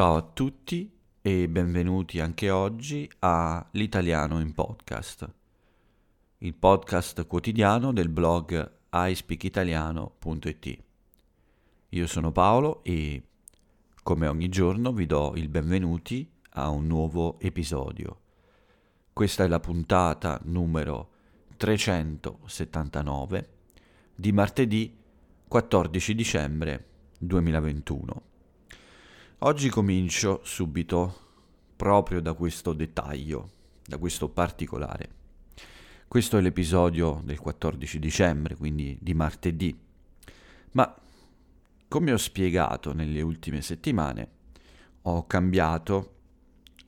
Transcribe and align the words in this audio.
Ciao 0.00 0.16
a 0.16 0.22
tutti 0.22 0.90
e 1.20 1.46
benvenuti 1.46 2.20
anche 2.20 2.48
oggi 2.48 3.06
a 3.18 3.68
L'Italiano 3.72 4.40
in 4.40 4.54
Podcast, 4.54 5.30
il 6.38 6.54
podcast 6.54 7.26
quotidiano 7.26 7.92
del 7.92 8.08
blog 8.08 8.76
ispeakitaliano.it. 8.90 10.78
Io 11.90 12.06
sono 12.06 12.32
Paolo 12.32 12.82
e 12.82 13.22
come 14.02 14.26
ogni 14.26 14.48
giorno 14.48 14.90
vi 14.94 15.04
do 15.04 15.34
il 15.36 15.50
benvenuti 15.50 16.26
a 16.52 16.70
un 16.70 16.86
nuovo 16.86 17.38
episodio. 17.38 18.20
Questa 19.12 19.44
è 19.44 19.48
la 19.48 19.60
puntata 19.60 20.40
numero 20.44 21.10
379 21.58 23.48
di 24.14 24.32
martedì 24.32 24.96
14 25.46 26.14
dicembre 26.14 26.86
2021. 27.18 28.28
Oggi 29.42 29.70
comincio 29.70 30.42
subito 30.44 31.28
proprio 31.74 32.20
da 32.20 32.34
questo 32.34 32.74
dettaglio, 32.74 33.48
da 33.86 33.96
questo 33.96 34.28
particolare. 34.28 35.08
Questo 36.06 36.36
è 36.36 36.42
l'episodio 36.42 37.22
del 37.24 37.38
14 37.38 37.98
dicembre, 37.98 38.54
quindi 38.54 38.98
di 39.00 39.14
martedì. 39.14 39.74
Ma 40.72 40.94
come 41.88 42.12
ho 42.12 42.18
spiegato 42.18 42.92
nelle 42.92 43.22
ultime 43.22 43.62
settimane, 43.62 44.28
ho 45.00 45.26
cambiato 45.26 46.14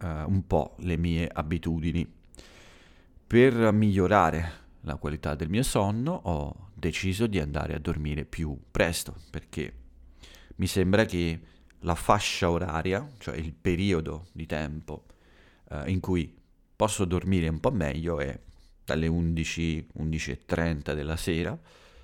uh, 0.03 0.07
un 0.31 0.47
po' 0.47 0.75
le 0.81 0.99
mie 0.99 1.27
abitudini. 1.33 2.07
Per 3.27 3.73
migliorare 3.73 4.53
la 4.83 4.97
qualità 4.97 5.35
del 5.35 5.49
mio 5.49 5.63
sonno 5.63 6.13
ho 6.25 6.69
deciso 6.75 7.27
di 7.27 7.41
andare 7.41 7.75
a 7.75 7.79
dormire 7.79 8.27
più 8.27 8.55
presto 8.71 9.17
perché 9.31 9.73
mi 10.57 10.67
sembra 10.67 11.07
che 11.07 11.41
la 11.83 11.95
fascia 11.95 12.51
oraria, 12.51 13.09
cioè 13.19 13.37
il 13.37 13.53
periodo 13.53 14.27
di 14.33 14.47
tempo 14.47 15.05
eh, 15.71 15.91
in 15.91 16.01
cui 16.01 16.37
posso 16.75 17.05
dormire 17.05 17.49
un 17.49 17.61
po' 17.61 17.71
meglio 17.71 18.21
è 18.21 18.39
dalle 18.85 19.07
11, 19.07 19.89
11.30 19.99 20.95
della 20.95 21.17
sera 21.17 21.59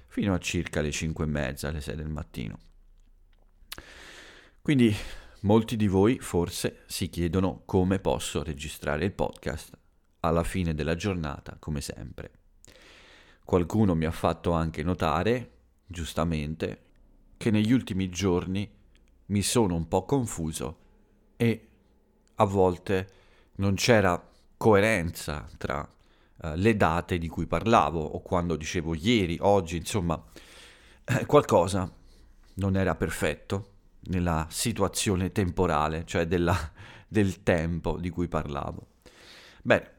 fino 0.06 0.34
a 0.34 0.38
circa 0.38 0.80
le 0.80 0.90
5 0.90 1.24
e 1.24 1.28
mezza, 1.28 1.68
alle 1.68 1.80
6 1.80 1.96
del 1.96 2.08
mattino. 2.08 2.58
Quindi 4.62 4.94
molti 5.42 5.76
di 5.76 5.86
voi 5.86 6.18
forse 6.18 6.82
si 6.86 7.08
chiedono 7.08 7.62
come 7.64 7.98
posso 7.98 8.42
registrare 8.42 9.04
il 9.04 9.12
podcast 9.12 9.76
alla 10.20 10.44
fine 10.44 10.74
della 10.74 10.94
giornata, 10.94 11.56
come 11.58 11.80
sempre. 11.80 12.30
Qualcuno 13.44 13.94
mi 13.94 14.04
ha 14.04 14.10
fatto 14.10 14.52
anche 14.52 14.82
notare, 14.82 15.52
giustamente, 15.86 16.82
che 17.36 17.50
negli 17.50 17.72
ultimi 17.72 18.10
giorni 18.10 18.70
mi 19.28 19.42
sono 19.42 19.74
un 19.74 19.88
po' 19.88 20.04
confuso 20.04 20.78
e 21.36 21.68
a 22.36 22.44
volte 22.44 23.10
non 23.56 23.74
c'era 23.74 24.22
coerenza 24.56 25.48
tra 25.56 25.80
uh, 25.80 26.52
le 26.54 26.76
date 26.76 27.18
di 27.18 27.28
cui 27.28 27.46
parlavo 27.46 28.00
o 28.00 28.20
quando 28.20 28.56
dicevo 28.56 28.94
ieri, 28.94 29.38
oggi, 29.40 29.76
insomma, 29.76 30.22
eh, 31.04 31.26
qualcosa 31.26 31.90
non 32.54 32.76
era 32.76 32.94
perfetto 32.94 33.72
nella 34.08 34.46
situazione 34.50 35.32
temporale, 35.32 36.04
cioè 36.06 36.26
della, 36.26 36.56
del 37.06 37.42
tempo 37.42 37.98
di 37.98 38.10
cui 38.10 38.28
parlavo. 38.28 38.86
Bene, 39.62 39.92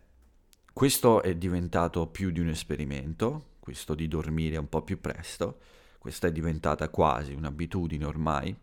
questo 0.73 1.21
è 1.21 1.35
diventato 1.35 2.07
più 2.07 2.31
di 2.31 2.39
un 2.39 2.47
esperimento, 2.47 3.55
questo 3.59 3.95
di 3.95 4.07
dormire 4.07 4.57
un 4.57 4.69
po' 4.69 4.81
più 4.81 4.99
presto, 4.99 5.59
questa 5.99 6.27
è 6.27 6.31
diventata 6.31 6.89
quasi 6.89 7.33
un'abitudine 7.33 8.05
ormai 8.05 8.57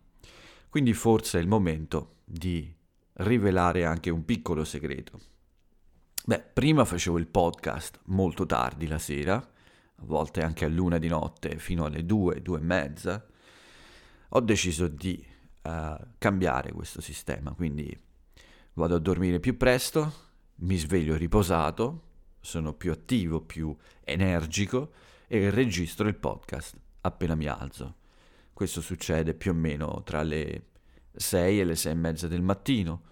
quindi 0.77 0.93
forse 0.93 1.39
è 1.39 1.41
il 1.41 1.49
momento 1.49 2.17
di 2.23 2.71
rivelare 3.15 3.87
anche 3.87 4.11
un 4.11 4.27
piccolo 4.27 4.63
segreto. 4.63 5.19
Beh, 6.27 6.39
prima 6.53 6.85
facevo 6.85 7.17
il 7.17 7.29
podcast 7.29 8.01
molto 8.09 8.45
tardi 8.45 8.87
la 8.87 8.99
sera, 8.99 9.37
a 9.37 10.03
volte 10.05 10.43
anche 10.43 10.67
a 10.67 10.69
luna 10.69 10.99
di 10.99 11.09
notte 11.09 11.59
fino 11.59 11.87
alle 11.87 12.05
due, 12.05 12.43
due 12.43 12.59
e 12.59 12.63
mezza. 12.63 13.27
Ho 14.29 14.41
deciso 14.41 14.87
di 14.87 15.27
uh, 15.63 15.97
cambiare 16.19 16.73
questo 16.73 17.01
sistema, 17.01 17.53
quindi 17.53 17.99
vado 18.75 18.97
a 18.97 19.01
dormire 19.01 19.41
più 19.41 19.57
presto, 19.57 20.13
mi 20.57 20.77
sveglio 20.77 21.17
riposato, 21.17 22.03
sono 22.39 22.75
più 22.75 22.93
attivo, 22.93 23.41
più 23.41 23.75
energico 24.05 24.93
e 25.27 25.49
registro 25.49 26.07
il 26.07 26.17
podcast 26.17 26.77
appena 27.01 27.35
mi 27.35 27.47
alzo. 27.47 28.05
Questo 28.57 28.81
succede 28.81 29.35
più 29.35 29.51
o 29.51 29.55
meno 29.55 30.03
tra 30.03 30.23
le 30.23 30.63
6 31.17 31.61
e 31.61 31.65
le 31.65 31.77
6 31.77 31.93
e 31.93 31.95
mezza 31.95 32.29
del 32.29 32.43
mattino, 32.43 33.03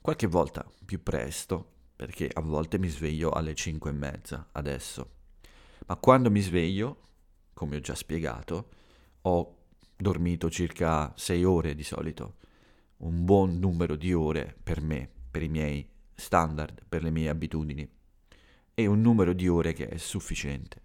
qualche 0.00 0.26
volta 0.26 0.68
più 0.84 1.02
presto, 1.02 1.70
perché 1.96 2.28
a 2.32 2.40
volte 2.40 2.78
mi 2.78 2.88
sveglio 2.88 3.30
alle 3.30 3.54
5 3.54 3.90
e 3.90 3.92
mezza 3.92 4.48
adesso. 4.52 5.10
Ma 5.86 5.96
quando 5.96 6.30
mi 6.30 6.40
sveglio, 6.40 7.00
come 7.54 7.76
ho 7.76 7.80
già 7.80 7.94
spiegato, 7.94 8.68
ho 9.22 9.56
dormito 9.96 10.50
circa 10.50 11.12
6 11.14 11.44
ore 11.44 11.74
di 11.74 11.84
solito, 11.84 12.36
un 12.98 13.24
buon 13.24 13.58
numero 13.58 13.96
di 13.96 14.12
ore 14.12 14.56
per 14.62 14.80
me, 14.80 15.08
per 15.30 15.42
i 15.42 15.48
miei 15.48 15.88
standard, 16.14 16.82
per 16.88 17.02
le 17.02 17.10
mie 17.10 17.28
abitudini, 17.28 17.88
e 18.74 18.86
un 18.86 19.00
numero 19.00 19.32
di 19.32 19.48
ore 19.48 19.72
che 19.72 19.88
è 19.88 19.96
sufficiente. 19.96 20.80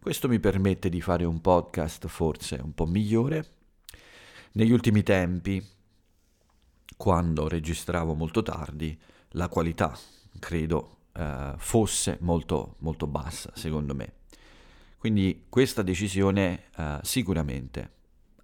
Questo 0.00 0.28
mi 0.28 0.38
permette 0.38 0.88
di 0.88 1.00
fare 1.00 1.24
un 1.24 1.40
podcast 1.40 2.06
forse 2.06 2.60
un 2.62 2.72
po' 2.72 2.86
migliore. 2.86 3.54
Negli 4.52 4.70
ultimi 4.70 5.02
tempi, 5.02 5.60
quando 6.96 7.48
registravo 7.48 8.14
molto 8.14 8.42
tardi, 8.42 8.98
la 9.30 9.48
qualità, 9.48 9.96
credo, 10.38 10.98
eh, 11.12 11.54
fosse 11.56 12.18
molto, 12.20 12.76
molto 12.78 13.06
bassa, 13.06 13.50
secondo 13.54 13.94
me. 13.94 14.12
Quindi 14.98 15.46
questa 15.48 15.82
decisione 15.82 16.64
eh, 16.76 16.98
sicuramente 17.02 17.90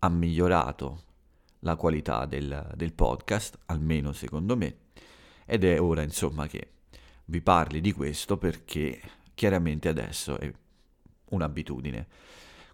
ha 0.00 0.08
migliorato 0.08 1.02
la 1.60 1.76
qualità 1.76 2.26
del, 2.26 2.72
del 2.75 2.92
podcast, 2.92 3.58
almeno 3.66 4.12
secondo 4.12 4.56
me, 4.56 4.76
ed 5.44 5.64
è 5.64 5.81
ora 5.81 6.02
insomma 6.02 6.47
che 6.47 6.70
vi 7.26 7.41
parli 7.41 7.81
di 7.81 7.92
questo 7.92 8.36
perché 8.36 9.00
chiaramente 9.34 9.88
adesso 9.88 10.38
è 10.38 10.52
un'abitudine. 11.31 12.06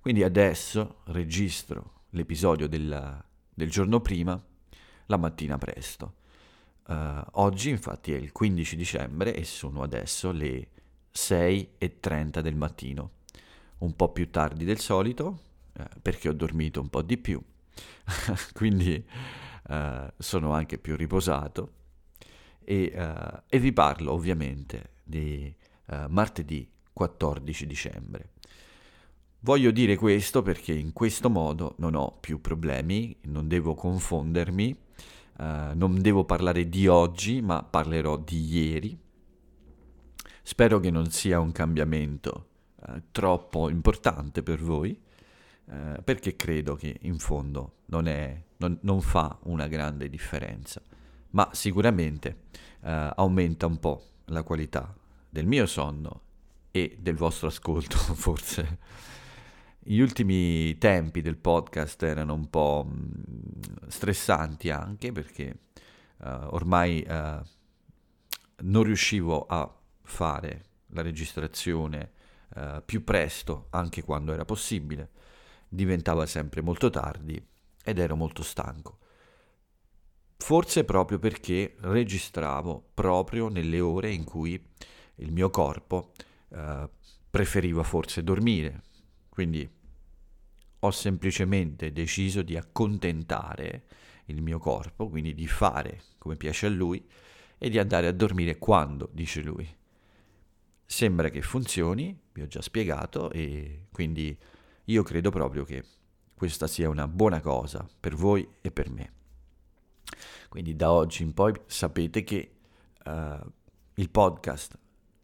Quindi 0.01 0.23
adesso 0.23 1.01
registro 1.07 2.05
l'episodio 2.11 2.67
del, 2.67 3.25
del 3.53 3.71
giorno 3.71 4.01
prima, 4.01 4.43
la 5.09 5.17
mattina 5.17 5.59
presto. 5.59 6.15
Uh, 6.87 7.23
oggi 7.33 7.69
infatti 7.69 8.15
è 8.15 8.17
il 8.17 8.33
15 8.33 8.77
dicembre 8.77 9.35
e 9.35 9.45
sono 9.45 9.83
adesso 9.83 10.31
le 10.31 10.69
6.30 11.15 12.41
del 12.41 12.55
mattino, 12.55 13.11
un 13.79 13.95
po' 13.95 14.11
più 14.11 14.31
tardi 14.31 14.65
del 14.65 14.79
solito 14.79 15.41
uh, 15.75 15.83
perché 16.01 16.29
ho 16.29 16.33
dormito 16.33 16.81
un 16.81 16.89
po' 16.89 17.03
di 17.03 17.19
più, 17.19 17.43
quindi 18.55 19.05
uh, 19.69 20.11
sono 20.17 20.53
anche 20.53 20.79
più 20.79 20.97
riposato 20.97 21.73
e, 22.65 22.93
e 23.49 23.59
vi 23.59 23.73
parlo 23.73 24.13
ovviamente 24.13 24.97
di 25.03 25.55
martedì 26.09 26.71
14 26.93 27.67
dicembre. 27.67 28.33
Voglio 29.41 29.71
dire 29.71 29.97
questo 29.97 30.43
perché 30.43 30.75
in 30.75 30.93
questo 30.93 31.31
modo 31.31 31.77
non 31.79 31.95
ho 31.95 32.19
più 32.21 32.43
problemi, 32.43 33.17
non 33.23 33.49
devo 33.49 33.75
confondermi, 33.75 34.77
uh, 35.38 35.75
non 35.75 36.00
devo 36.00 36.25
parlare 36.25 36.69
di 36.69 36.87
oggi, 36.87 37.41
ma 37.41 37.62
parlerò 37.62 38.16
di 38.16 38.44
ieri. 38.44 38.99
Spero 40.43 40.81
che 40.81 40.91
non 40.91 41.10
sia 41.10 41.41
un 41.41 41.53
cambiamento 41.53 42.49
uh, 42.87 43.03
troppo 43.10 43.68
importante 43.68 44.42
per 44.42 44.63
voi, 44.63 44.98
uh, 45.65 46.03
perché 46.03 46.36
credo 46.36 46.74
che 46.74 46.98
in 47.03 47.18
fondo 47.18 47.78
non, 47.86 48.07
è, 48.07 48.42
non, 48.59 48.78
non, 48.83 49.01
fa 49.01 49.39
una 49.45 49.66
grande 49.66 50.09
differenza, 50.09 50.83
ma 51.30 51.48
sicuramente 51.53 52.47
aumenta 52.80 53.66
un 53.66 53.78
po' 53.80 54.03
la 54.27 54.45
qualità 54.45 54.95
del 55.28 55.47
mio 55.47 55.66
sonno 55.66 56.22
e 56.71 56.97
del 57.01 57.16
vostro 57.16 57.48
ascolto, 57.48 57.97
forse 58.15 58.78
gli 59.91 60.01
ultimi 60.01 60.77
tempi 60.77 61.23
del 61.23 61.39
podcast 61.39 62.03
erano 62.03 62.35
un 62.35 62.51
po' 62.51 62.87
mm, 62.87 63.87
stressanti 63.87 64.69
anche 64.69 65.13
perché 65.13 65.61
uh, 66.19 66.49
ormai 66.51 67.03
uh, 67.09 67.43
non 68.65 68.83
riuscivo 68.83 69.47
a 69.47 69.75
fare 70.03 70.65
la 70.89 71.01
registrazione 71.01 72.13
uh, 72.55 72.83
più 72.85 73.03
presto 73.03 73.69
anche 73.71 74.03
quando 74.03 74.35
era 74.35 74.45
possibile, 74.45 75.09
diventava 75.67 76.27
sempre 76.27 76.61
molto 76.61 76.91
tardi 76.91 77.43
ed 77.83 77.99
ero 77.99 78.15
molto 78.15 78.43
stanco. 78.43 78.99
Forse 80.37 80.85
proprio 80.85 81.19
perché 81.19 81.77
registravo 81.81 82.91
proprio 82.93 83.49
nelle 83.49 83.81
ore 83.81 84.13
in 84.13 84.25
cui 84.25 84.63
il 85.17 85.33
mio 85.33 85.49
corpo 85.49 86.13
preferiva 87.31 87.83
forse 87.83 88.23
dormire, 88.23 88.83
quindi 89.29 89.78
ho 90.80 90.91
semplicemente 90.91 91.92
deciso 91.92 92.42
di 92.42 92.57
accontentare 92.57 93.84
il 94.27 94.42
mio 94.42 94.59
corpo, 94.59 95.09
quindi 95.09 95.34
di 95.34 95.47
fare 95.47 96.03
come 96.19 96.36
piace 96.36 96.66
a 96.66 96.71
lui 96.71 97.04
e 97.59 97.69
di 97.69 97.78
andare 97.78 98.07
a 98.07 98.13
dormire 98.13 98.59
quando 98.59 99.09
dice 99.13 99.41
lui. 99.41 99.69
Sembra 100.84 101.28
che 101.28 101.42
funzioni, 101.42 102.19
vi 102.33 102.42
ho 102.42 102.47
già 102.47 102.63
spiegato 102.63 103.30
e 103.30 103.86
quindi 103.91 104.36
io 104.84 105.03
credo 105.03 105.30
proprio 105.30 105.65
che 105.65 105.84
questa 106.34 106.66
sia 106.66 106.89
una 106.89 107.09
buona 107.09 107.41
cosa 107.41 107.86
per 107.98 108.15
voi 108.15 108.48
e 108.60 108.71
per 108.71 108.91
me. 108.91 109.13
Quindi 110.48 110.77
da 110.77 110.92
oggi 110.92 111.22
in 111.22 111.34
poi 111.34 111.53
sapete 111.66 112.25
che 112.25 112.53
uh, 113.04 113.10
il 113.95 114.09
podcast 114.09 114.78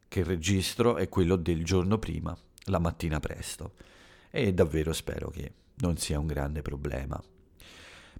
che 0.07 0.23
registro 0.23 0.97
è 0.97 1.09
quello 1.09 1.35
del 1.35 1.63
giorno 1.63 1.97
prima, 1.97 2.37
la 2.65 2.79
mattina 2.79 3.19
presto. 3.19 3.73
E 4.37 4.53
davvero 4.53 4.91
spero 4.91 5.29
che 5.29 5.53
non 5.75 5.95
sia 5.95 6.19
un 6.19 6.27
grande 6.27 6.61
problema. 6.61 7.17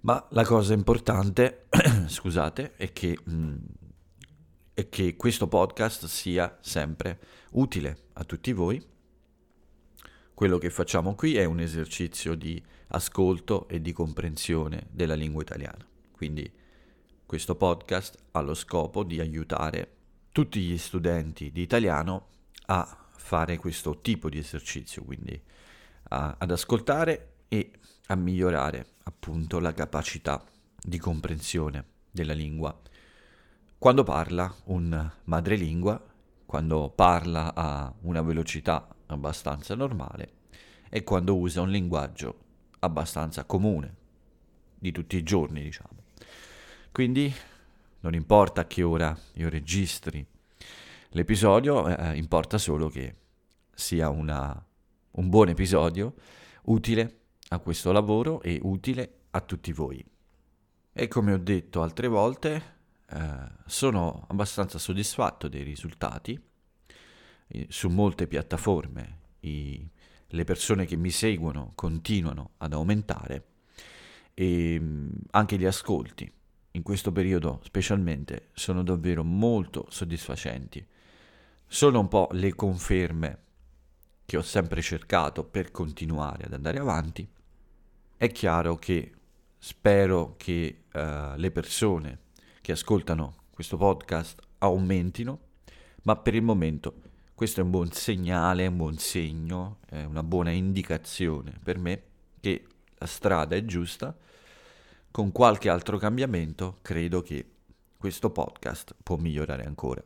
Ma 0.00 0.26
la 0.30 0.46
cosa 0.46 0.72
importante, 0.72 1.66
scusate, 2.08 2.74
è 2.76 2.90
che, 2.90 3.18
mh, 3.22 3.34
mm, 3.34 3.56
è 4.72 4.88
che 4.88 5.14
questo 5.14 5.46
podcast 5.46 6.06
sia 6.06 6.56
sempre 6.62 7.20
utile 7.50 8.04
a 8.14 8.24
tutti 8.24 8.54
voi. 8.54 8.82
Quello 10.32 10.56
che 10.56 10.70
facciamo 10.70 11.14
qui 11.14 11.36
è 11.36 11.44
un 11.44 11.60
esercizio 11.60 12.34
di 12.34 12.64
ascolto 12.88 13.68
e 13.68 13.82
di 13.82 13.92
comprensione 13.92 14.86
della 14.90 15.14
lingua 15.14 15.42
italiana. 15.42 15.86
Quindi 16.12 16.50
questo 17.26 17.56
podcast 17.56 18.16
ha 18.30 18.40
lo 18.40 18.54
scopo 18.54 19.04
di 19.04 19.20
aiutare 19.20 19.96
tutti 20.32 20.60
gli 20.60 20.78
studenti 20.78 21.52
di 21.52 21.60
italiano 21.60 22.28
a 22.68 23.04
fare 23.16 23.58
questo 23.58 24.00
tipo 24.00 24.30
di 24.30 24.38
esercizio, 24.38 25.04
quindi 25.04 25.42
a, 26.08 26.36
ad 26.38 26.50
ascoltare 26.50 27.34
e 27.48 27.70
a 28.06 28.14
migliorare 28.14 28.86
appunto 29.04 29.58
la 29.58 29.72
capacità 29.72 30.42
di 30.80 30.98
comprensione 30.98 31.84
della 32.10 32.32
lingua. 32.32 32.76
Quando 33.78 34.02
parla 34.04 34.52
un 34.64 35.10
madrelingua, 35.24 36.02
quando 36.46 36.90
parla 36.94 37.54
a 37.54 37.92
una 38.02 38.22
velocità 38.22 38.88
abbastanza 39.06 39.74
normale 39.74 40.32
e 40.88 41.02
quando 41.02 41.36
usa 41.36 41.60
un 41.60 41.70
linguaggio 41.70 42.38
abbastanza 42.78 43.44
comune 43.44 43.94
di 44.78 44.92
tutti 44.92 45.16
i 45.16 45.22
giorni, 45.22 45.62
diciamo. 45.62 46.04
Quindi 46.92 47.32
non 48.00 48.14
importa 48.14 48.62
a 48.62 48.66
che 48.66 48.82
ora 48.82 49.16
io 49.34 49.48
registri 49.48 50.24
l'episodio, 51.10 51.86
eh, 51.88 52.16
importa 52.16 52.58
solo 52.58 52.88
che 52.88 53.14
sia 53.74 54.08
una, 54.08 54.65
un 55.16 55.28
buon 55.30 55.48
episodio 55.48 56.14
utile 56.64 57.20
a 57.48 57.58
questo 57.58 57.90
lavoro 57.92 58.42
e 58.42 58.58
utile 58.62 59.20
a 59.30 59.40
tutti 59.40 59.72
voi. 59.72 60.04
E 60.92 61.08
come 61.08 61.32
ho 61.32 61.38
detto 61.38 61.82
altre 61.82 62.08
volte, 62.08 62.74
eh, 63.08 63.34
sono 63.66 64.26
abbastanza 64.28 64.78
soddisfatto 64.78 65.48
dei 65.48 65.62
risultati. 65.62 66.38
Eh, 67.48 67.66
su 67.70 67.88
molte 67.88 68.26
piattaforme 68.26 69.18
i, 69.40 69.88
le 70.26 70.44
persone 70.44 70.84
che 70.84 70.96
mi 70.96 71.10
seguono 71.10 71.72
continuano 71.74 72.50
ad 72.58 72.72
aumentare 72.72 73.44
e 74.34 74.78
mm, 74.78 75.08
anche 75.30 75.56
gli 75.56 75.64
ascolti 75.64 76.30
in 76.72 76.82
questo 76.82 77.10
periodo 77.10 77.60
specialmente 77.62 78.48
sono 78.52 78.82
davvero 78.82 79.24
molto 79.24 79.86
soddisfacenti. 79.88 80.86
Sono 81.66 82.00
un 82.00 82.08
po' 82.08 82.28
le 82.32 82.54
conferme 82.54 83.44
che 84.26 84.36
ho 84.36 84.42
sempre 84.42 84.82
cercato 84.82 85.44
per 85.44 85.70
continuare 85.70 86.44
ad 86.44 86.52
andare 86.52 86.78
avanti 86.78 87.26
è 88.18 88.32
chiaro 88.32 88.76
che 88.76 89.12
spero 89.58 90.34
che 90.36 90.84
uh, 90.92 91.36
le 91.36 91.50
persone 91.50 92.18
che 92.60 92.72
ascoltano 92.72 93.44
questo 93.50 93.76
podcast 93.76 94.40
aumentino, 94.58 95.40
ma 96.02 96.16
per 96.16 96.34
il 96.34 96.42
momento 96.42 97.02
questo 97.34 97.60
è 97.60 97.62
un 97.62 97.70
buon 97.70 97.92
segnale, 97.92 98.66
un 98.66 98.76
buon 98.76 98.96
segno, 98.96 99.78
è 99.86 100.02
una 100.04 100.22
buona 100.22 100.50
indicazione 100.50 101.58
per 101.62 101.78
me 101.78 102.02
che 102.40 102.66
la 102.96 103.06
strada 103.06 103.54
è 103.54 103.64
giusta. 103.64 104.16
Con 105.10 105.32
qualche 105.32 105.68
altro 105.68 105.98
cambiamento 105.98 106.78
credo 106.80 107.20
che 107.22 107.50
questo 107.98 108.30
podcast 108.30 108.94
può 109.02 109.16
migliorare 109.16 109.64
ancora. 109.64 110.02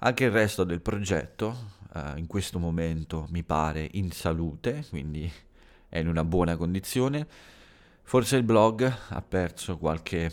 Anche 0.00 0.24
il 0.24 0.30
resto 0.30 0.64
del 0.64 0.80
progetto 0.80 1.78
uh, 1.94 2.16
in 2.16 2.26
questo 2.26 2.58
momento 2.58 3.26
mi 3.30 3.42
pare 3.42 3.88
in 3.92 4.10
salute, 4.10 4.84
quindi 4.88 5.30
è 5.88 5.98
in 5.98 6.08
una 6.08 6.24
buona 6.24 6.56
condizione. 6.56 7.26
Forse 8.02 8.36
il 8.36 8.42
blog 8.42 8.92
ha 9.08 9.22
perso 9.22 9.78
qualche, 9.78 10.32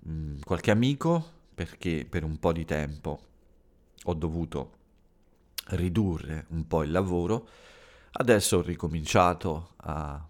mh, 0.00 0.12
mm, 0.12 0.40
qualche 0.44 0.70
amico 0.70 1.36
perché 1.54 2.06
per 2.08 2.24
un 2.24 2.38
po' 2.38 2.52
di 2.52 2.64
tempo 2.64 3.20
ho 4.04 4.14
dovuto 4.14 4.72
ridurre 5.70 6.46
un 6.50 6.66
po' 6.66 6.82
il 6.82 6.90
lavoro. 6.90 7.48
Adesso 8.12 8.58
ho 8.58 8.62
ricominciato 8.62 9.70
a 9.76 10.26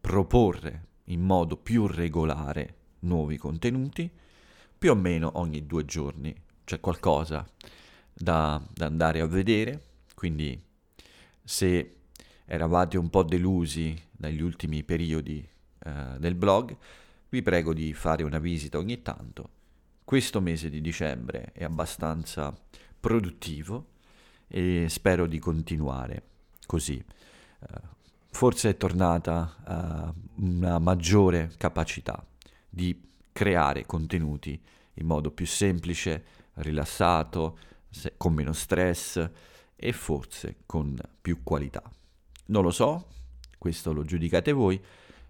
proporre 0.00 0.86
in 1.04 1.20
modo 1.20 1.56
più 1.56 1.86
regolare 1.86 2.74
nuovi 3.00 3.36
contenuti, 3.36 4.10
più 4.78 4.90
o 4.90 4.94
meno 4.94 5.32
ogni 5.34 5.66
due 5.66 5.84
giorni 5.84 6.34
c'è 6.64 6.80
qualcosa 6.80 7.46
da, 8.12 8.62
da 8.72 8.86
andare 8.86 9.20
a 9.20 9.26
vedere, 9.26 9.89
quindi 10.20 10.62
se 11.42 11.96
eravate 12.44 12.98
un 12.98 13.08
po' 13.08 13.22
delusi 13.22 13.98
dagli 14.10 14.42
ultimi 14.42 14.84
periodi 14.84 15.42
eh, 15.78 15.92
del 16.18 16.34
blog, 16.34 16.76
vi 17.30 17.40
prego 17.40 17.72
di 17.72 17.94
fare 17.94 18.22
una 18.22 18.38
visita 18.38 18.76
ogni 18.76 19.00
tanto. 19.00 19.48
Questo 20.04 20.42
mese 20.42 20.68
di 20.68 20.82
dicembre 20.82 21.52
è 21.54 21.64
abbastanza 21.64 22.54
produttivo 23.00 23.92
e 24.46 24.88
spero 24.90 25.24
di 25.24 25.38
continuare 25.38 26.22
così. 26.66 27.02
Uh, 27.60 27.80
forse 28.30 28.68
è 28.68 28.76
tornata 28.76 30.12
uh, 30.36 30.44
una 30.44 30.78
maggiore 30.78 31.52
capacità 31.56 32.22
di 32.68 33.08
creare 33.32 33.86
contenuti 33.86 34.60
in 34.92 35.06
modo 35.06 35.30
più 35.30 35.46
semplice, 35.46 36.24
rilassato, 36.56 37.58
se, 37.88 38.12
con 38.18 38.34
meno 38.34 38.52
stress 38.52 39.48
e 39.82 39.92
forse 39.92 40.58
con 40.66 40.94
più 41.22 41.42
qualità. 41.42 41.82
Non 42.46 42.62
lo 42.62 42.70
so, 42.70 43.06
questo 43.56 43.94
lo 43.94 44.04
giudicate 44.04 44.52
voi, 44.52 44.78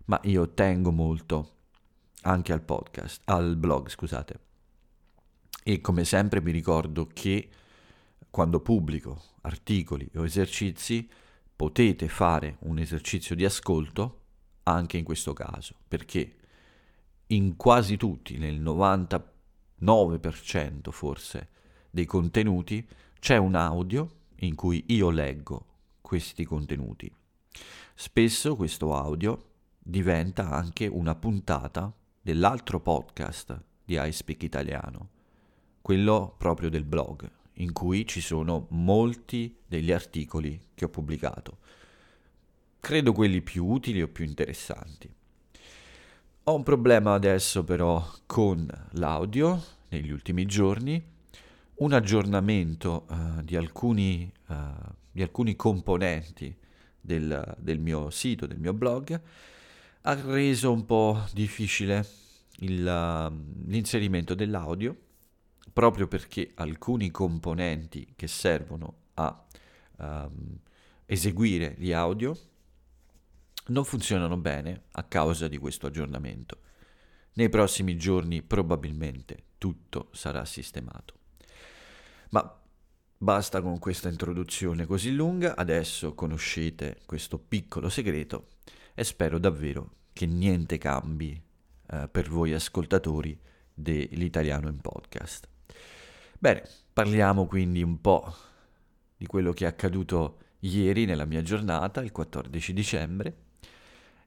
ma 0.06 0.18
io 0.24 0.48
tengo 0.50 0.90
molto 0.90 1.58
anche 2.22 2.52
al 2.52 2.62
podcast, 2.62 3.22
al 3.26 3.54
blog, 3.56 3.88
scusate. 3.88 4.40
E 5.62 5.80
come 5.80 6.04
sempre 6.04 6.40
vi 6.40 6.50
ricordo 6.50 7.08
che 7.12 7.48
quando 8.28 8.58
pubblico 8.60 9.22
articoli 9.42 10.10
o 10.16 10.24
esercizi 10.24 11.08
potete 11.54 12.08
fare 12.08 12.56
un 12.60 12.78
esercizio 12.78 13.36
di 13.36 13.44
ascolto 13.44 14.22
anche 14.64 14.96
in 14.96 15.04
questo 15.04 15.32
caso, 15.32 15.76
perché 15.86 16.34
in 17.28 17.56
quasi 17.56 17.96
tutti, 17.96 18.36
nel 18.36 18.60
99% 18.60 20.90
forse, 20.90 21.48
dei 21.88 22.06
contenuti 22.06 22.84
c'è 23.20 23.36
un 23.36 23.54
audio 23.54 24.18
in 24.40 24.54
cui 24.54 24.84
io 24.88 25.10
leggo 25.10 25.66
questi 26.00 26.44
contenuti. 26.44 27.10
Spesso 27.94 28.56
questo 28.56 28.94
audio 28.94 29.48
diventa 29.78 30.50
anche 30.50 30.86
una 30.86 31.14
puntata 31.14 31.92
dell'altro 32.20 32.80
podcast 32.80 33.62
di 33.84 33.98
iSpeak 34.00 34.42
Italiano, 34.42 35.08
quello 35.80 36.34
proprio 36.36 36.70
del 36.70 36.84
blog, 36.84 37.28
in 37.54 37.72
cui 37.72 38.06
ci 38.06 38.20
sono 38.20 38.66
molti 38.70 39.56
degli 39.66 39.92
articoli 39.92 40.58
che 40.74 40.84
ho 40.84 40.88
pubblicato. 40.88 41.58
Credo 42.80 43.12
quelli 43.12 43.42
più 43.42 43.66
utili 43.66 44.00
o 44.00 44.08
più 44.08 44.24
interessanti. 44.24 45.12
Ho 46.44 46.54
un 46.54 46.62
problema 46.62 47.12
adesso 47.12 47.62
però 47.64 48.02
con 48.24 48.68
l'audio 48.92 49.62
negli 49.88 50.10
ultimi 50.10 50.46
giorni, 50.46 51.02
un 51.80 51.92
aggiornamento 51.92 53.06
uh, 53.08 53.42
di 53.42 53.56
alcuni 53.56 54.30
uh, 54.48 54.54
di 55.12 55.22
alcuni 55.22 55.56
componenti 55.56 56.56
del, 57.00 57.56
del, 57.58 57.78
mio 57.78 58.10
sito, 58.10 58.46
del 58.46 58.58
mio 58.58 58.72
blog, 58.72 59.20
ha 60.02 60.14
reso 60.14 60.72
un 60.72 60.86
po' 60.86 61.24
difficile 61.32 62.06
il, 62.58 62.80
uh, 62.80 63.68
l'inserimento 63.68 64.34
dell'audio, 64.34 64.96
proprio 65.72 66.06
perché 66.06 66.52
alcuni 66.54 67.10
componenti 67.10 68.12
che 68.16 68.28
servono 68.28 68.94
a 69.14 69.44
um, 69.98 70.58
eseguire 71.06 71.74
gli 71.78 71.92
audio 71.92 72.36
non 73.66 73.84
funzionano 73.84 74.36
bene 74.36 74.84
a 74.92 75.04
causa 75.04 75.48
di 75.48 75.58
questo 75.58 75.86
aggiornamento. 75.86 76.58
Nei 77.34 77.48
prossimi 77.48 77.96
giorni 77.96 78.42
probabilmente 78.42 79.44
tutto 79.58 80.08
sarà 80.12 80.44
sistemato. 80.44 81.19
Ma 82.30 82.60
Basta 83.22 83.60
con 83.60 83.78
questa 83.78 84.08
introduzione 84.08 84.86
così 84.86 85.12
lunga, 85.12 85.54
adesso 85.54 86.14
conoscete 86.14 87.00
questo 87.04 87.38
piccolo 87.38 87.90
segreto 87.90 88.46
e 88.94 89.04
spero 89.04 89.38
davvero 89.38 89.90
che 90.14 90.24
niente 90.24 90.78
cambi 90.78 91.38
eh, 91.90 92.08
per 92.10 92.30
voi 92.30 92.54
ascoltatori 92.54 93.38
dell'italiano 93.74 94.68
in 94.68 94.80
podcast. 94.80 95.46
Bene, 96.38 96.66
parliamo 96.94 97.44
quindi 97.44 97.82
un 97.82 98.00
po' 98.00 98.34
di 99.18 99.26
quello 99.26 99.52
che 99.52 99.66
è 99.66 99.68
accaduto 99.68 100.38
ieri 100.60 101.04
nella 101.04 101.26
mia 101.26 101.42
giornata, 101.42 102.00
il 102.00 102.12
14 102.12 102.72
dicembre, 102.72 103.36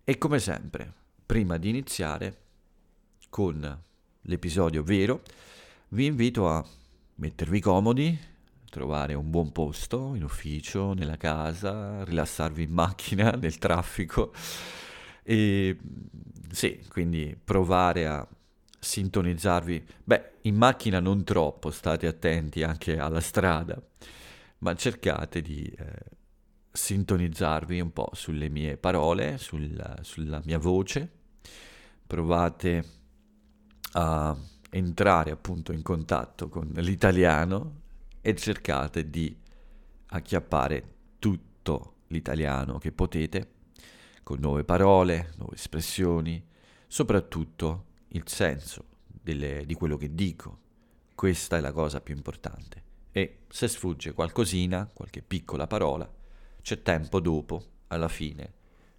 e 0.04 0.20
come 0.20 0.38
sempre, 0.38 0.94
prima 1.26 1.58
di 1.58 1.70
iniziare 1.70 2.42
con 3.32 3.84
l'episodio 4.22 4.84
vero, 4.84 5.24
vi 5.90 6.06
invito 6.06 6.48
a 6.48 6.64
mettervi 7.16 7.60
comodi, 7.60 8.18
trovare 8.70 9.14
un 9.14 9.30
buon 9.30 9.52
posto 9.52 10.16
in 10.16 10.24
ufficio, 10.24 10.94
nella 10.94 11.18
casa, 11.18 12.04
rilassarvi 12.04 12.64
in 12.64 12.72
macchina, 12.72 13.32
nel 13.40 13.58
traffico 13.58 14.34
e 15.24 15.78
sì, 16.52 16.86
quindi 16.90 17.36
provare 17.42 18.06
a 18.06 18.28
sintonizzarvi. 18.80 19.86
Beh, 20.04 20.32
in 20.42 20.56
macchina 20.56 21.00
non 21.00 21.24
troppo, 21.24 21.72
state 21.72 22.06
attenti 22.06 22.64
anche 22.64 22.98
alla 23.00 23.22
strada, 23.22 23.82
ma 24.60 24.76
cercate 24.76 25.42
di 25.42 25.64
eh, 25.66 25.94
sintonizzarvi 26.72 27.80
un 27.80 27.94
po' 27.94 28.10
sulle 28.14 28.50
mie 28.50 28.78
parole, 28.78 29.38
sul, 29.38 30.00
sulla 30.02 30.42
mia 30.44 30.60
voce. 30.60 31.10
Provate 32.06 32.84
a 33.94 34.36
entrare 34.74 35.30
appunto 35.30 35.72
in 35.72 35.84
contatto 35.84 36.50
con 36.50 36.72
l'italiano 36.76 37.82
e 38.22 38.36
cercate 38.36 39.08
di 39.08 39.36
acchiappare 40.08 40.94
tutto 41.20 41.98
l'italiano 42.08 42.80
che 42.80 42.92
potete, 42.92 43.52
con 44.24 44.40
nuove 44.40 44.64
parole, 44.64 45.34
nuove 45.38 45.56
espressioni, 45.56 46.44
soprattutto 46.88 47.86
il 48.10 48.24
senso 48.26 48.86
delle, 49.06 49.64
di 49.66 49.76
quello 49.76 49.96
che 49.96 50.16
dico. 50.16 50.60
Questa 51.14 51.58
è 51.58 51.60
la 51.60 51.72
cosa 51.72 52.02
più 52.02 52.16
importante. 52.16 52.82
E 53.12 53.42
se 53.50 53.68
sfugge 53.68 54.14
qualcosina, 54.14 54.90
qualche 54.92 55.22
piccola 55.22 55.68
parola, 55.68 56.12
c'è 56.64 56.82
tempo 56.82 57.20
dopo, 57.20 57.64
alla 57.88 58.08
fine, 58.08 58.52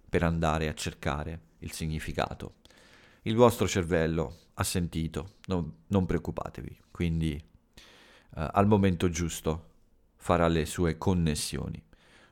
per 0.07 0.23
andare 0.23 0.69
a 0.69 0.73
cercare 0.73 1.41
il 1.59 1.73
significato. 1.73 2.55
Il 3.23 3.35
vostro 3.35 3.67
cervello 3.67 4.43
ha 4.55 4.63
sentito, 4.63 5.35
non, 5.45 5.83
non 5.87 6.05
preoccupatevi, 6.05 6.83
quindi 6.91 7.33
eh, 7.33 8.49
al 8.51 8.67
momento 8.67 9.09
giusto 9.09 9.73
farà 10.17 10.47
le 10.47 10.65
sue 10.65 10.97
connessioni, 10.97 11.81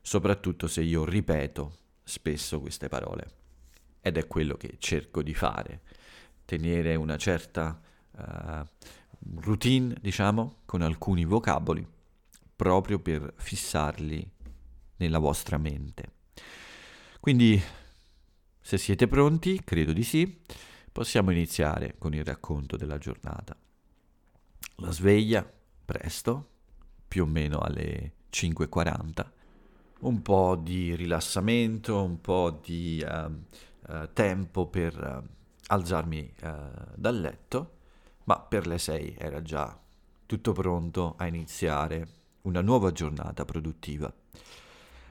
soprattutto 0.01 0.68
se 0.68 0.82
io 0.82 1.06
ripeto 1.06 1.77
spesso 2.03 2.60
queste 2.60 2.88
parole. 2.89 3.42
Ed 4.01 4.18
è 4.18 4.27
quello 4.27 4.56
che 4.56 4.75
cerco 4.80 5.22
di 5.22 5.34
fare, 5.34 5.82
tenere 6.44 6.96
una 6.96 7.15
certa 7.15 7.80
uh, 8.12 8.68
routine, 9.39 9.96
diciamo, 10.01 10.58
con 10.65 10.82
alcuni 10.82 11.24
vocaboli, 11.24 11.88
proprio 12.53 13.00
per 13.00 13.34
fissarli 13.38 14.30
nella 14.98 15.20
vostra 15.20 15.58
mente. 15.58 16.12
Quindi, 17.22 17.62
se 18.60 18.77
siete 18.77 19.08
pronti, 19.08 19.63
credo 19.63 19.94
di 19.94 20.03
sì, 20.03 20.42
possiamo 20.93 21.31
iniziare 21.31 21.95
con 21.97 22.13
il 22.13 22.23
racconto 22.23 22.77
della 22.77 23.00
giornata. 23.00 23.57
La 24.77 24.91
sveglia, 24.91 25.45
presto, 25.83 26.50
più 27.07 27.23
o 27.23 27.25
meno 27.25 27.59
alle 27.59 28.13
5.40, 28.31 29.25
un 30.01 30.21
po' 30.21 30.55
di 30.55 30.95
rilassamento, 30.95 32.03
un 32.03 32.21
po' 32.21 32.59
di 32.63 33.03
uh, 33.05 33.91
uh, 33.91 34.09
tempo 34.13 34.67
per 34.67 34.95
uh, 34.95 35.27
alzarmi 35.67 36.33
dal 36.95 37.19
letto, 37.19 37.77
ma 38.25 38.39
per 38.39 38.67
le 38.67 38.77
6 38.77 39.15
era 39.17 39.41
già 39.41 39.77
tutto 40.25 40.51
pronto 40.51 41.15
a 41.17 41.25
iniziare 41.25 42.07
una 42.41 42.62
nuova 42.62 42.91
giornata 42.91 43.45
produttiva. 43.45 44.13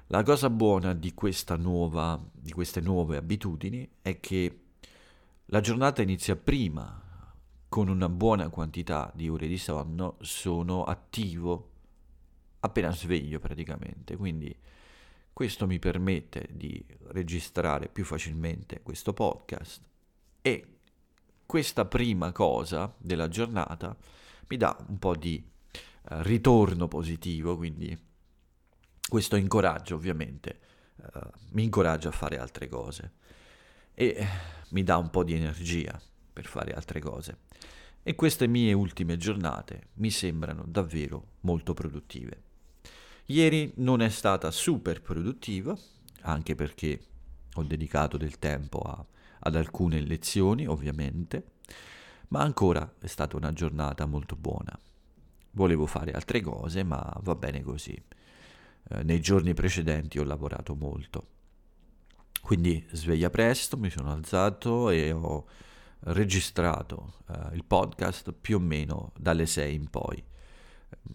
La 0.09 0.23
cosa 0.23 0.51
buona 0.51 0.95
di, 0.95 1.15
nuova, 1.59 2.23
di 2.33 2.53
queste 2.53 2.81
nuove 2.81 3.17
abitudini 3.17 3.89
è 4.03 4.21
che 4.21 4.62
la 5.53 5.61
giornata 5.61 6.01
inizia 6.01 6.35
prima, 6.35 6.99
con 7.69 7.89
una 7.89 8.09
buona 8.09 8.49
quantità 8.49 9.13
di 9.15 9.29
ore 9.29 9.47
di 9.47 9.59
sonno, 9.59 10.17
sono 10.23 10.85
attivo 10.85 11.69
appena 12.61 12.91
sveglio 12.91 13.39
praticamente, 13.39 14.17
quindi 14.17 14.57
questo 15.31 15.67
mi 15.67 15.79
permette 15.79 16.49
di 16.53 16.83
registrare 17.09 17.89
più 17.89 18.03
facilmente 18.07 18.81
questo 18.81 19.13
podcast 19.13 19.83
e 20.41 20.79
questa 21.45 21.85
prima 21.85 22.33
cosa 22.33 22.91
della 22.97 23.29
giornata 23.29 23.95
mi 24.49 24.57
dà 24.57 24.75
un 24.89 24.99
po' 24.99 25.17
di 25.17 25.45
uh, 25.45 26.15
ritorno 26.23 26.89
positivo, 26.89 27.59
quindi 27.59 27.95
questo 29.07 29.37
incoraggio 29.37 29.97
ovviamente, 29.97 30.61
uh, 30.97 31.29
mi 31.51 31.65
incoraggia 31.65 32.09
a 32.09 32.13
fare 32.13 32.39
altre 32.39 32.69
cose 32.69 33.21
e 33.95 34.27
mi 34.71 34.83
dà 34.83 34.97
un 34.97 35.11
po' 35.11 35.25
di 35.25 35.35
energia 35.35 36.01
per 36.33 36.47
fare 36.47 36.73
altre 36.73 37.01
cose. 37.01 37.39
E 38.03 38.15
queste 38.15 38.47
mie 38.47 38.73
ultime 38.73 39.17
giornate 39.17 39.89
mi 39.95 40.11
sembrano 40.11 40.65
davvero 40.67 41.35
molto 41.41 41.75
produttive. 41.75 42.43
Ieri 43.27 43.73
non 43.77 44.01
è 44.01 44.09
stata 44.09 44.51
super 44.51 45.01
produttiva, 45.01 45.77
anche 46.23 46.55
perché 46.55 47.01
ho 47.55 47.63
dedicato 47.63 48.17
del 48.17 48.39
tempo 48.39 48.81
a, 48.81 49.05
ad 49.41 49.55
alcune 49.55 50.01
lezioni, 50.01 50.67
ovviamente, 50.67 51.45
ma 52.29 52.41
ancora 52.41 52.95
è 52.99 53.07
stata 53.07 53.37
una 53.37 53.53
giornata 53.53 54.07
molto 54.07 54.37
buona. 54.37 54.77
Volevo 55.53 55.87
fare 55.87 56.13
altre 56.13 56.41
cose, 56.41 56.83
ma 56.83 57.17
va 57.23 57.35
bene 57.35 57.63
così. 57.63 57.93
Eh, 58.89 59.03
nei 59.03 59.21
giorni 59.21 59.55
precedenti 59.55 60.19
ho 60.19 60.25
lavorato 60.25 60.75
molto. 60.75 61.27
Quindi 62.43 62.85
sveglia 62.91 63.31
presto, 63.31 63.77
mi 63.79 63.89
sono 63.89 64.11
alzato 64.11 64.91
e 64.91 65.13
ho 65.13 65.47
registrato 66.01 67.15
eh, 67.29 67.55
il 67.55 67.65
podcast 67.65 68.33
più 68.33 68.57
o 68.57 68.61
meno 68.61 69.13
dalle 69.17 69.47
6 69.47 69.73
in 69.73 69.89
poi. 69.89 70.23